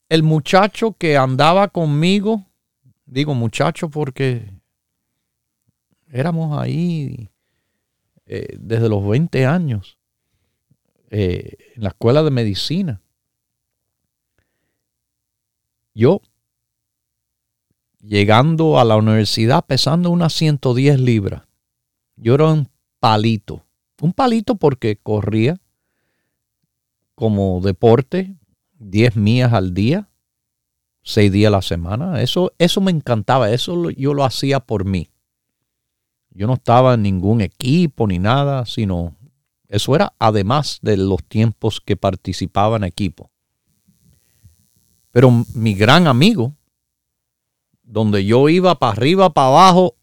el 0.09 0.23
muchacho 0.23 0.93
que 0.93 1.17
andaba 1.17 1.67
conmigo, 1.67 2.47
digo 3.05 3.35
muchacho 3.35 3.91
porque 3.91 4.49
éramos 6.09 6.57
ahí 6.57 7.32
eh, 8.27 8.57
desde 8.59 8.89
los 8.89 9.07
20 9.07 9.47
años 9.47 9.99
eh, 11.11 11.57
en 11.77 11.83
la 11.83 11.91
escuela 11.91 12.23
de 12.23 12.31
medicina. 12.31 13.03
Yo, 15.95 16.23
llegando 18.01 18.79
a 18.79 18.85
la 18.85 18.97
universidad 18.97 19.67
pesando 19.67 20.11
unas 20.11 20.33
110 20.33 21.01
libras, 21.01 21.43
yo 22.17 22.35
era 22.35 22.47
un 22.47 22.69
palito. 22.99 23.67
Un 24.01 24.13
palito 24.13 24.57
porque 24.57 24.97
corría 24.97 25.61
como 27.15 27.61
deporte, 27.61 28.35
10 28.79 29.17
millas 29.17 29.53
al 29.53 29.75
día, 29.75 30.09
6 31.03 31.31
días 31.31 31.49
a 31.49 31.57
la 31.57 31.63
semana. 31.63 32.23
Eso, 32.23 32.53
eso 32.59 32.81
me 32.81 32.91
encantaba, 32.91 33.51
eso 33.51 33.91
yo 33.91 34.15
lo 34.15 34.25
hacía 34.25 34.61
por 34.61 34.85
mí. 34.85 35.12
Yo 36.35 36.47
no 36.47 36.55
estaba 36.55 36.95
en 36.95 37.03
ningún 37.03 37.41
equipo 37.41 38.07
ni 38.07 38.19
nada, 38.19 38.65
sino 38.67 39.15
eso 39.69 39.95
era 39.95 40.15
además 40.19 40.79
de 40.83 40.97
los 40.97 41.23
tiempos 41.25 41.81
que 41.81 41.97
participaba 41.97 42.77
en 42.77 42.85
equipo. 42.85 43.31
Pero 45.11 45.31
mi 45.55 45.75
gran 45.75 46.07
amigo, 46.07 46.55
donde 47.83 48.25
yo 48.25 48.49
iba 48.49 48.79
para 48.79 48.93
arriba, 48.93 49.31
para 49.31 49.49
abajo, 49.49 49.97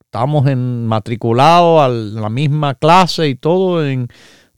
estamos 0.00 0.46
en 0.46 0.86
matriculados 0.86 1.80
a 1.80 1.88
la 1.88 2.28
misma 2.28 2.74
clase 2.74 3.28
y 3.28 3.34
todo, 3.34 3.84
en 3.84 4.08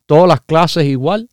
todas 0.05 0.29
las 0.29 0.43
clases 0.43 0.85
igual. 0.85 1.29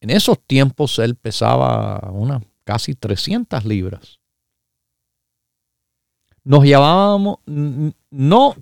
En 0.00 0.10
esos 0.10 0.38
tiempos 0.46 0.98
él 0.98 1.16
pesaba 1.16 2.10
unas 2.12 2.42
casi 2.64 2.94
300 2.94 3.64
libras. 3.64 4.18
Nos 6.46 6.64
llamábamos, 6.64 7.38
no, 7.44 8.54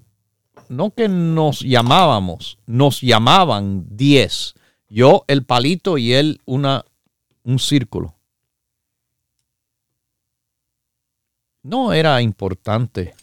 no 0.70 0.90
que 0.92 1.06
nos 1.06 1.60
llamábamos, 1.60 2.56
nos 2.64 3.02
llamaban 3.02 3.84
10. 3.94 4.54
Yo 4.88 5.26
el 5.28 5.44
palito 5.44 5.98
y 5.98 6.14
él 6.14 6.40
una, 6.46 6.86
un 7.42 7.58
círculo. 7.58 8.14
No 11.62 11.92
era 11.92 12.22
importante 12.22 13.14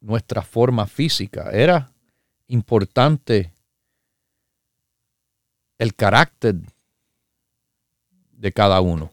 nuestra 0.00 0.42
forma 0.42 0.88
física, 0.88 1.50
era 1.52 1.92
importante 2.48 3.52
el 5.78 5.94
carácter 5.94 6.56
de 8.32 8.50
cada 8.50 8.80
uno. 8.80 9.12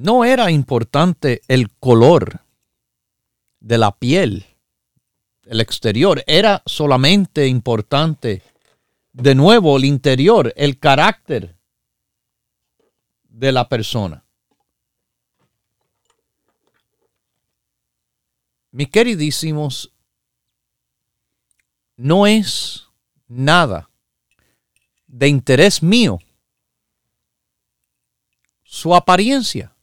No 0.00 0.24
era 0.24 0.50
importante 0.50 1.42
el 1.46 1.70
color 1.72 2.40
de 3.60 3.76
la 3.76 3.94
piel, 3.94 4.46
el 5.44 5.60
exterior, 5.60 6.24
era 6.26 6.62
solamente 6.64 7.46
importante, 7.46 8.42
de 9.12 9.34
nuevo, 9.34 9.76
el 9.76 9.84
interior, 9.84 10.54
el 10.56 10.78
carácter 10.78 11.54
de 13.28 13.52
la 13.52 13.68
persona. 13.68 14.24
Mis 18.70 18.88
queridísimos, 18.88 19.92
no 21.96 22.26
es 22.26 22.86
nada 23.28 23.90
de 25.06 25.28
interés 25.28 25.82
mío 25.82 26.18
su 28.64 28.94
apariencia, 28.94 29.76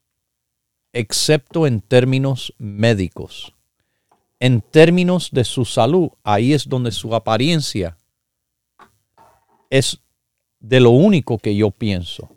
excepto 1.00 1.68
en 1.68 1.82
términos 1.82 2.54
médicos. 2.58 3.54
En 4.40 4.62
términos 4.62 5.30
de 5.32 5.44
su 5.44 5.66
salud, 5.66 6.10
ahí 6.24 6.54
es 6.54 6.68
donde 6.68 6.92
su 6.92 7.16
apariencia 7.16 7.98
es 9.70 10.00
de 10.60 10.80
lo 10.80 10.92
único 10.92 11.38
que 11.38 11.56
yo 11.56 11.72
pienso. 11.72 12.30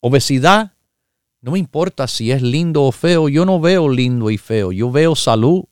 Obesidad, 0.00 0.72
no 1.40 1.52
me 1.52 1.58
importa 1.58 2.06
si 2.06 2.30
es 2.30 2.42
lindo 2.42 2.84
o 2.84 2.92
feo, 2.92 3.28
yo 3.28 3.44
no 3.44 3.60
veo 3.60 3.88
lindo 3.88 4.30
y 4.30 4.38
feo, 4.38 4.72
yo 4.72 4.90
veo 4.90 5.14
salud 5.14 5.64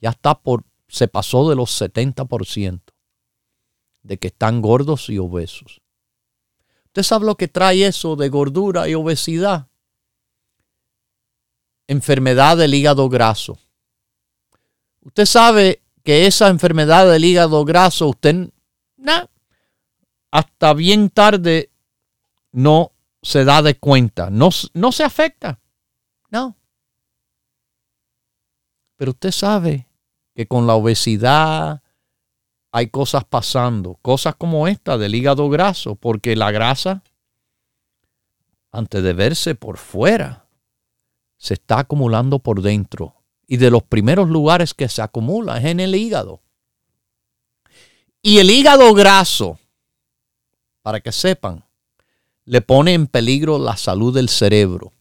Ya 0.00 0.10
está 0.10 0.40
por, 0.40 0.64
se 0.88 1.06
pasó 1.08 1.48
de 1.48 1.56
los 1.56 1.80
70% 1.80 2.82
de 4.02 4.18
que 4.18 4.26
están 4.28 4.60
gordos 4.60 5.08
y 5.08 5.18
obesos. 5.18 5.80
¿Usted 6.86 7.02
sabe 7.02 7.26
lo 7.26 7.36
que 7.36 7.48
trae 7.48 7.86
eso 7.86 8.14
de 8.16 8.28
gordura 8.28 8.88
y 8.88 8.94
obesidad? 8.94 9.68
Enfermedad 11.92 12.56
del 12.56 12.72
hígado 12.72 13.10
graso. 13.10 13.58
Usted 15.02 15.26
sabe 15.26 15.82
que 16.02 16.26
esa 16.26 16.48
enfermedad 16.48 17.10
del 17.10 17.22
hígado 17.22 17.64
graso, 17.66 18.08
usted, 18.08 18.50
hasta 20.30 20.72
bien 20.72 21.10
tarde 21.10 21.70
no 22.50 22.92
se 23.20 23.44
da 23.44 23.60
de 23.60 23.78
cuenta, 23.78 24.30
no, 24.30 24.48
no 24.72 24.90
se 24.90 25.04
afecta. 25.04 25.60
No. 26.30 26.56
Pero 28.96 29.10
usted 29.10 29.30
sabe 29.30 29.86
que 30.34 30.46
con 30.46 30.66
la 30.66 30.74
obesidad 30.74 31.82
hay 32.72 32.88
cosas 32.88 33.24
pasando, 33.24 33.98
cosas 34.00 34.34
como 34.36 34.66
esta 34.66 34.96
del 34.96 35.14
hígado 35.14 35.50
graso, 35.50 35.94
porque 35.94 36.36
la 36.36 36.50
grasa, 36.50 37.02
antes 38.70 39.02
de 39.02 39.12
verse 39.12 39.54
por 39.54 39.76
fuera, 39.76 40.41
se 41.42 41.54
está 41.54 41.80
acumulando 41.80 42.38
por 42.38 42.62
dentro. 42.62 43.16
Y 43.48 43.56
de 43.56 43.72
los 43.72 43.82
primeros 43.82 44.28
lugares 44.28 44.74
que 44.74 44.88
se 44.88 45.02
acumula 45.02 45.58
es 45.58 45.64
en 45.64 45.80
el 45.80 45.96
hígado. 45.96 46.40
Y 48.22 48.38
el 48.38 48.48
hígado 48.48 48.94
graso, 48.94 49.58
para 50.82 51.00
que 51.00 51.10
sepan, 51.10 51.64
le 52.44 52.60
pone 52.60 52.94
en 52.94 53.08
peligro 53.08 53.58
la 53.58 53.76
salud 53.76 54.14
del 54.14 54.28
cerebro. 54.28 54.92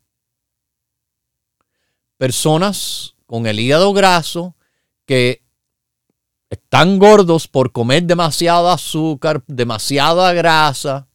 Personas 2.17 3.13
con 3.27 3.45
el 3.45 3.59
hígado 3.59 3.93
graso 3.93 4.55
que 5.05 5.43
están 6.49 6.97
gordos 6.97 7.47
por 7.47 7.71
comer 7.71 8.03
demasiado 8.03 8.71
azúcar, 8.71 9.43
demasiada 9.45 10.33
grasa, 10.33 11.07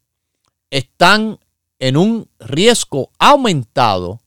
están 0.70 1.40
en 1.80 1.96
un 1.96 2.30
riesgo 2.38 3.10
aumentado 3.18 4.20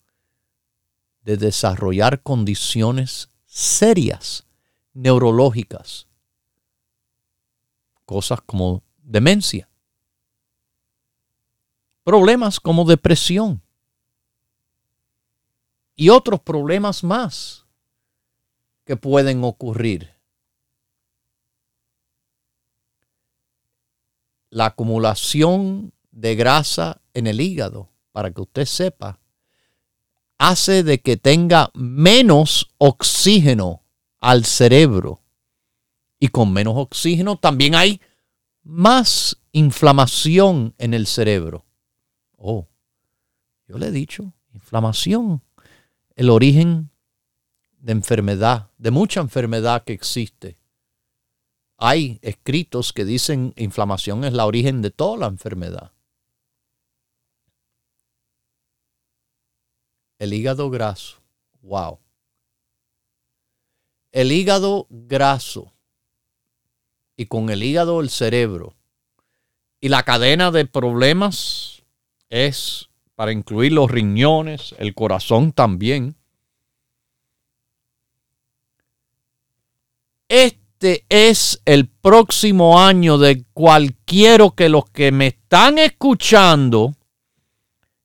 de 1.23 1.37
desarrollar 1.37 2.21
condiciones 2.21 3.29
serias 3.45 4.45
neurológicas, 4.93 6.07
cosas 8.05 8.39
como 8.45 8.83
demencia 8.97 9.69
problemas 12.09 12.59
como 12.59 12.85
depresión 12.85 13.61
y 15.95 16.09
otros 16.09 16.39
problemas 16.39 17.03
más 17.03 17.67
que 18.83 18.97
pueden 18.97 19.43
ocurrir. 19.43 20.15
La 24.49 24.65
acumulación 24.65 25.93
de 26.09 26.33
grasa 26.33 26.99
en 27.13 27.27
el 27.27 27.39
hígado, 27.39 27.89
para 28.11 28.31
que 28.31 28.41
usted 28.41 28.65
sepa, 28.65 29.19
hace 30.39 30.83
de 30.83 31.01
que 31.01 31.17
tenga 31.17 31.69
menos 31.75 32.71
oxígeno 32.79 33.83
al 34.19 34.45
cerebro. 34.45 35.21
Y 36.17 36.29
con 36.29 36.51
menos 36.51 36.73
oxígeno 36.77 37.37
también 37.37 37.75
hay 37.75 38.01
más 38.63 39.37
inflamación 39.51 40.73
en 40.77 40.93
el 40.93 41.05
cerebro. 41.07 41.65
Oh, 42.37 42.67
yo 43.67 43.77
le 43.77 43.87
he 43.87 43.91
dicho, 43.91 44.33
inflamación, 44.53 45.43
el 46.15 46.29
origen 46.29 46.89
de 47.79 47.91
enfermedad, 47.91 48.71
de 48.77 48.91
mucha 48.91 49.19
enfermedad 49.19 49.83
que 49.83 49.93
existe. 49.93 50.57
Hay 51.77 52.19
escritos 52.21 52.91
que 52.93 53.05
dicen 53.05 53.53
inflamación 53.57 54.23
es 54.23 54.33
la 54.33 54.45
origen 54.45 54.81
de 54.81 54.91
toda 54.91 55.17
la 55.17 55.27
enfermedad. 55.27 55.91
El 60.19 60.33
hígado 60.33 60.69
graso. 60.69 61.17
Wow. 61.61 61.99
El 64.11 64.31
hígado 64.31 64.85
graso 64.89 65.71
y 67.15 67.25
con 67.25 67.49
el 67.49 67.63
hígado 67.63 68.01
el 68.01 68.09
cerebro 68.09 68.75
y 69.81 69.89
la 69.89 70.03
cadena 70.03 70.51
de 70.51 70.65
problemas 70.65 71.83
es 72.29 72.89
para 73.15 73.31
incluir 73.31 73.73
los 73.73 73.89
riñones, 73.89 74.75
el 74.77 74.93
corazón 74.93 75.51
también. 75.51 76.15
Este 80.27 81.05
es 81.09 81.61
el 81.65 81.89
próximo 81.89 82.79
año 82.79 83.17
de 83.17 83.43
cualquiera 83.53 84.49
que 84.55 84.69
los 84.69 84.89
que 84.89 85.11
me 85.11 85.27
están 85.27 85.77
escuchando 85.77 86.95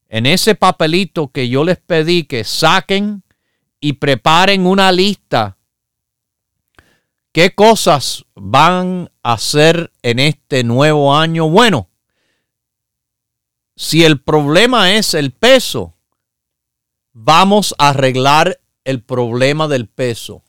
en 0.08 0.26
ese 0.26 0.54
papelito 0.54 1.28
que 1.28 1.48
yo 1.48 1.64
les 1.64 1.78
pedí 1.78 2.24
que 2.24 2.44
saquen 2.44 3.22
y 3.80 3.94
preparen 3.94 4.66
una 4.66 4.92
lista. 4.92 5.58
¿Qué 7.32 7.54
cosas 7.54 8.24
van 8.34 9.10
a 9.22 9.32
hacer 9.32 9.92
en 10.02 10.20
este 10.20 10.62
nuevo 10.62 11.16
año? 11.16 11.48
Bueno, 11.48 11.88
si 13.76 14.04
el 14.04 14.20
problema 14.20 14.92
es 14.92 15.14
el 15.14 15.32
peso, 15.32 15.94
vamos 17.12 17.74
a 17.78 17.88
arreglar 17.88 18.60
el 18.84 19.02
problema 19.02 19.66
del 19.66 19.88
peso. 19.88 20.44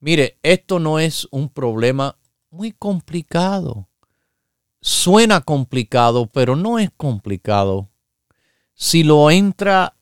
Mire, 0.00 0.38
esto 0.42 0.78
no 0.78 1.00
es 1.00 1.26
un 1.32 1.48
problema 1.48 2.16
muy 2.50 2.72
complicado. 2.72 3.88
Suena 4.80 5.40
complicado, 5.40 6.26
pero 6.26 6.54
no 6.54 6.78
es 6.78 6.90
complicado. 6.96 7.88
Si 8.80 9.02
lo 9.02 9.28
entra 9.32 9.96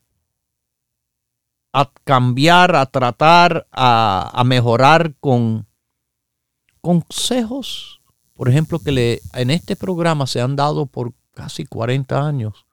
a 1.73 1.91
cambiar, 2.05 2.77
a 2.77 2.85
tratar, 2.85 3.67
a, 3.73 4.43
mejorar 4.45 5.15
con 5.19 5.67
consejos, 6.83 8.03
por 8.35 8.51
ejemplo, 8.51 8.79
que 8.79 8.93
le, 8.93 9.23
en 9.33 9.51
este 9.51 9.77
programa 9.77 10.27
se 10.27 10.43
han 10.43 10.57
dado 10.57 10.85
por 10.85 11.15
casi 11.33 11.65
40 11.65 12.27
años, 12.27 12.67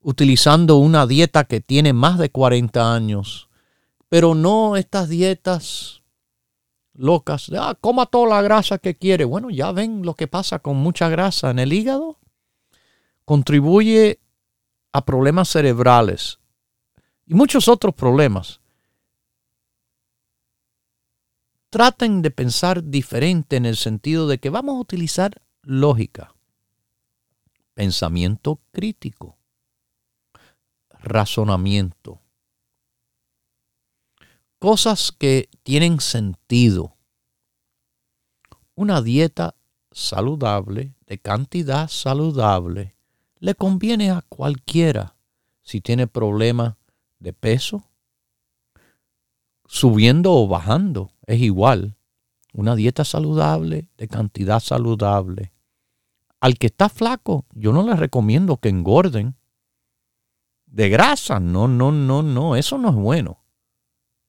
utilizando 0.00 0.78
una 0.78 1.06
dieta 1.06 1.44
que 1.44 1.60
tiene 1.60 1.92
más 1.92 2.18
de 2.18 2.30
40 2.30 2.94
años, 2.94 3.50
pero 4.08 4.34
no 4.34 4.76
estas 4.76 5.10
dietas 5.10 6.00
locas, 6.94 7.48
de, 7.50 7.58
ah, 7.58 7.76
coma 7.78 8.06
toda 8.06 8.28
la 8.28 8.40
grasa 8.40 8.78
que 8.78 8.96
quiere. 8.96 9.26
Bueno, 9.26 9.50
ya 9.50 9.72
ven 9.72 10.06
lo 10.06 10.14
que 10.14 10.26
pasa 10.26 10.60
con 10.60 10.78
mucha 10.78 11.10
grasa 11.10 11.50
en 11.50 11.58
el 11.58 11.74
hígado. 11.74 12.18
Contribuye 13.26 14.21
a 14.92 15.04
problemas 15.04 15.48
cerebrales 15.48 16.38
y 17.26 17.34
muchos 17.34 17.68
otros 17.68 17.94
problemas. 17.94 18.60
Traten 21.70 22.20
de 22.20 22.30
pensar 22.30 22.84
diferente 22.84 23.56
en 23.56 23.64
el 23.64 23.76
sentido 23.76 24.28
de 24.28 24.38
que 24.38 24.50
vamos 24.50 24.76
a 24.76 24.80
utilizar 24.80 25.40
lógica 25.62 26.34
pensamiento 27.74 28.60
crítico, 28.72 29.38
razonamiento. 30.90 32.20
Cosas 34.58 35.12
que 35.12 35.48
tienen 35.62 36.00
sentido. 36.00 36.96
Una 38.74 39.02
dieta 39.02 39.56
saludable, 39.90 40.94
de 41.06 41.18
cantidad 41.18 41.88
saludable, 41.88 42.96
le 43.42 43.56
conviene 43.56 44.12
a 44.12 44.22
cualquiera 44.28 45.16
si 45.62 45.80
tiene 45.80 46.06
problemas 46.06 46.76
de 47.18 47.32
peso, 47.32 47.82
subiendo 49.66 50.32
o 50.32 50.46
bajando, 50.46 51.10
es 51.26 51.40
igual. 51.40 51.96
Una 52.52 52.76
dieta 52.76 53.04
saludable, 53.04 53.88
de 53.98 54.06
cantidad 54.06 54.60
saludable. 54.60 55.52
Al 56.38 56.56
que 56.56 56.68
está 56.68 56.88
flaco, 56.88 57.44
yo 57.52 57.72
no 57.72 57.82
le 57.82 57.96
recomiendo 57.96 58.58
que 58.58 58.68
engorden. 58.68 59.34
De 60.66 60.88
grasa, 60.88 61.40
no, 61.40 61.66
no, 61.66 61.90
no, 61.90 62.22
no, 62.22 62.54
eso 62.54 62.78
no 62.78 62.90
es 62.90 62.94
bueno. 62.94 63.42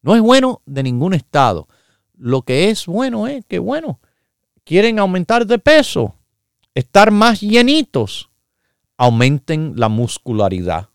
No 0.01 0.15
es 0.15 0.21
bueno 0.23 0.63
de 0.65 0.81
ningún 0.81 1.13
estado. 1.13 1.67
Lo 2.15 2.41
que 2.41 2.71
es 2.71 2.87
bueno 2.87 3.27
es 3.27 3.45
que, 3.45 3.59
bueno, 3.59 3.99
quieren 4.63 4.97
aumentar 4.97 5.45
de 5.45 5.59
peso, 5.59 6.15
estar 6.73 7.11
más 7.11 7.41
llenitos, 7.41 8.31
aumenten 9.03 9.73
la 9.75 9.89
muscularidad. 9.89 10.87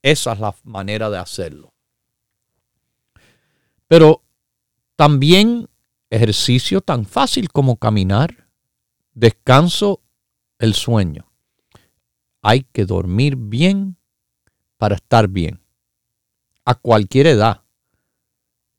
Esa 0.00 0.32
es 0.32 0.38
la 0.38 0.54
manera 0.62 1.10
de 1.10 1.18
hacerlo. 1.18 1.74
Pero 3.88 4.22
también 4.94 5.68
ejercicio 6.08 6.80
tan 6.82 7.04
fácil 7.04 7.50
como 7.50 7.76
caminar, 7.76 8.46
descanso, 9.12 10.00
el 10.60 10.74
sueño. 10.74 11.32
Hay 12.42 12.62
que 12.62 12.84
dormir 12.84 13.34
bien 13.34 13.96
para 14.76 14.94
estar 14.94 15.26
bien, 15.26 15.60
a 16.64 16.76
cualquier 16.76 17.26
edad. 17.26 17.62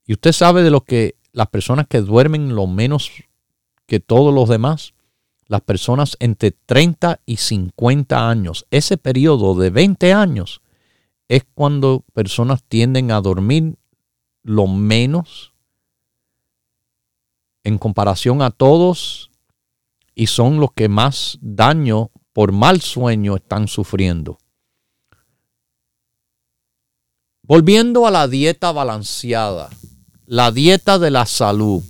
Y 0.06 0.14
usted 0.14 0.32
sabe 0.32 0.64
de 0.64 0.72
lo 0.72 0.86
que 0.86 1.18
las 1.34 1.48
personas 1.48 1.86
que 1.88 2.00
duermen 2.00 2.56
lo 2.56 2.66
menos 2.66 3.12
que 3.88 4.00
todos 4.00 4.34
los 4.34 4.48
demás, 4.48 4.94
las 5.50 5.62
personas 5.62 6.16
entre 6.20 6.52
30 6.52 7.22
y 7.26 7.38
50 7.38 8.30
años, 8.30 8.68
ese 8.70 8.98
periodo 8.98 9.56
de 9.56 9.72
20 9.72 10.14
años 10.14 10.62
es 11.28 11.44
cuando 11.56 12.06
personas 12.14 12.64
tienden 12.64 13.12
a 13.12 13.20
dormir 13.20 13.76
lo 14.44 14.68
menos 14.68 15.54
en 17.64 17.80
comparación 17.80 18.44
a 18.44 18.52
todos 18.52 19.32
y 20.14 20.28
son 20.28 20.60
los 20.60 20.72
que 20.74 20.88
más 20.88 21.40
daño 21.42 22.12
por 22.32 22.52
mal 22.52 22.80
sueño 22.82 23.36
están 23.36 23.68
sufriendo. 23.68 24.38
Volviendo 27.42 28.06
a 28.06 28.12
la 28.12 28.28
dieta 28.28 28.72
balanceada, 28.72 29.70
la 30.28 30.52
dieta 30.52 31.00
de 31.00 31.10
la 31.10 31.26
salud, 31.26 31.84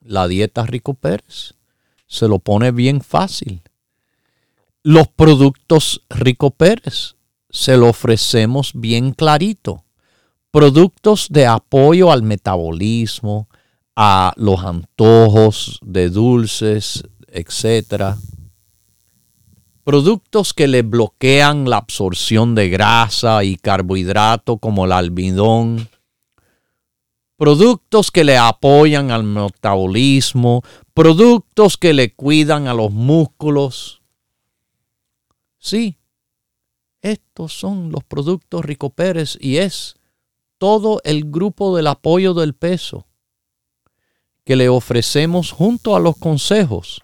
la 0.00 0.28
dieta 0.28 0.64
Rico 0.64 0.94
Pérez, 0.94 1.54
se 2.10 2.26
lo 2.26 2.40
pone 2.40 2.72
bien 2.72 3.00
fácil. 3.00 3.62
Los 4.82 5.06
productos 5.08 6.02
Rico 6.10 6.50
Pérez, 6.50 7.14
se 7.48 7.76
lo 7.76 7.88
ofrecemos 7.88 8.72
bien 8.74 9.12
clarito. 9.12 9.84
Productos 10.50 11.28
de 11.30 11.46
apoyo 11.46 12.10
al 12.10 12.24
metabolismo, 12.24 13.48
a 13.94 14.32
los 14.36 14.64
antojos 14.64 15.78
de 15.82 16.10
dulces, 16.10 17.04
etc. 17.28 18.16
Productos 19.84 20.52
que 20.52 20.66
le 20.66 20.82
bloquean 20.82 21.70
la 21.70 21.76
absorción 21.76 22.56
de 22.56 22.70
grasa 22.70 23.44
y 23.44 23.54
carbohidrato 23.54 24.58
como 24.58 24.84
el 24.84 24.92
almidón. 24.92 25.88
Productos 27.40 28.10
que 28.10 28.22
le 28.22 28.36
apoyan 28.36 29.10
al 29.10 29.24
metabolismo. 29.24 30.60
Productos 30.92 31.78
que 31.78 31.94
le 31.94 32.14
cuidan 32.14 32.68
a 32.68 32.74
los 32.74 32.90
músculos. 32.92 34.02
Sí, 35.56 35.96
estos 37.00 37.54
son 37.54 37.92
los 37.92 38.04
productos 38.04 38.62
Rico 38.62 38.90
Pérez 38.90 39.38
y 39.40 39.56
es 39.56 39.94
todo 40.58 41.00
el 41.02 41.30
grupo 41.30 41.74
del 41.74 41.86
apoyo 41.86 42.34
del 42.34 42.52
peso 42.52 43.06
que 44.44 44.54
le 44.54 44.68
ofrecemos 44.68 45.50
junto 45.50 45.96
a 45.96 46.00
los 46.00 46.18
consejos 46.18 47.00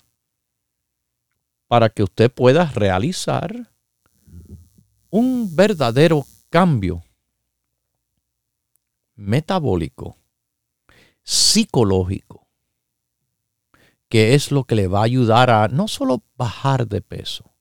para 1.67 1.89
que 1.89 2.03
usted 2.03 2.31
pueda 2.31 2.67
realizar 2.67 3.73
un 5.09 5.57
verdadero 5.57 6.27
cambio 6.51 7.03
metabólico, 9.15 10.19
psicológico, 11.27 12.47
que 14.09 14.35
es 14.35 14.53
lo 14.53 14.65
que 14.65 14.77
le 14.77 14.87
va 14.87 15.01
a 15.01 15.05
ayudar 15.05 15.51
a 15.51 15.69
no 15.69 15.89
solo 15.89 16.23
bajar 16.37 16.87
de 16.87 17.03
peso, 17.03 17.53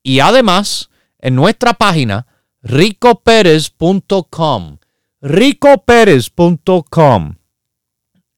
y 0.04 0.20
además 0.20 0.90
en 1.20 1.36
nuestra 1.36 1.74
página 1.74 2.28
ricoperez.com. 2.62 4.78
ricoperez.com. 5.22 7.36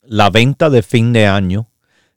La 0.02 0.30
venta 0.30 0.70
de 0.70 0.84
fin 0.84 1.14
de 1.14 1.28
año 1.28 1.70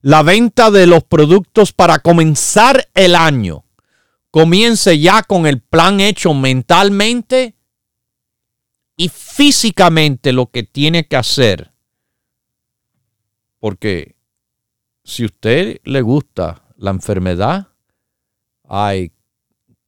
la 0.07 0.23
venta 0.23 0.71
de 0.71 0.87
los 0.87 1.03
productos 1.03 1.73
para 1.73 1.99
comenzar 1.99 2.89
el 2.95 3.17
año. 3.17 3.65
Comience 4.31 5.01
ya 5.01 5.25
con 5.25 5.49
el 5.49 5.61
plan 5.61 5.99
hecho 5.99 6.33
mentalmente 6.33 7.57
y 8.97 9.09
físicamente 9.09 10.33
lo 10.33 10.53
que 10.53 10.63
tiene 10.63 11.09
que 11.09 11.17
hacer. 11.17 11.73
Porque 13.59 14.15
si 15.03 15.25
a 15.25 15.27
usted 15.27 15.81
le 15.83 16.03
gusta 16.03 16.63
la 16.77 16.93
enfermedad, 16.93 17.71
ay, 18.63 19.11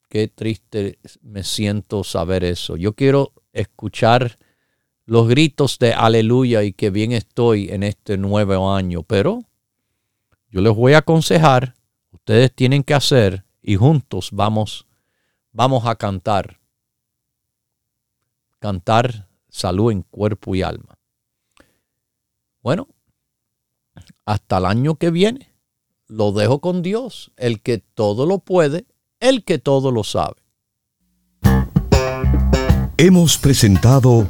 qué 0.09 0.27
triste 0.27 0.99
me 1.21 1.45
siento 1.45 2.03
saber 2.03 2.43
eso. 2.43 2.75
Yo 2.75 2.93
quiero 2.93 3.31
escuchar 3.53 4.37
los 5.09 5.27
gritos 5.27 5.79
de 5.79 5.91
aleluya 5.91 6.61
y 6.61 6.71
que 6.71 6.91
bien 6.91 7.13
estoy 7.13 7.69
en 7.71 7.81
este 7.81 8.15
nuevo 8.19 8.71
año, 8.71 9.01
pero 9.01 9.39
yo 10.51 10.61
les 10.61 10.75
voy 10.75 10.93
a 10.93 10.99
aconsejar, 10.99 11.73
ustedes 12.11 12.53
tienen 12.53 12.83
que 12.83 12.93
hacer 12.93 13.43
y 13.63 13.75
juntos 13.75 14.29
vamos 14.31 14.85
vamos 15.51 15.87
a 15.87 15.95
cantar. 15.95 16.59
Cantar 18.59 19.27
salud 19.49 19.91
en 19.91 20.03
cuerpo 20.03 20.53
y 20.53 20.61
alma. 20.61 20.99
Bueno, 22.61 22.87
hasta 24.25 24.59
el 24.59 24.65
año 24.67 24.93
que 24.93 25.09
viene 25.09 25.55
lo 26.05 26.33
dejo 26.33 26.61
con 26.61 26.83
Dios, 26.83 27.31
el 27.35 27.61
que 27.61 27.79
todo 27.79 28.27
lo 28.27 28.37
puede, 28.37 28.85
el 29.19 29.43
que 29.43 29.57
todo 29.57 29.91
lo 29.91 30.03
sabe. 30.03 30.35
Hemos 32.97 33.39
presentado 33.39 34.29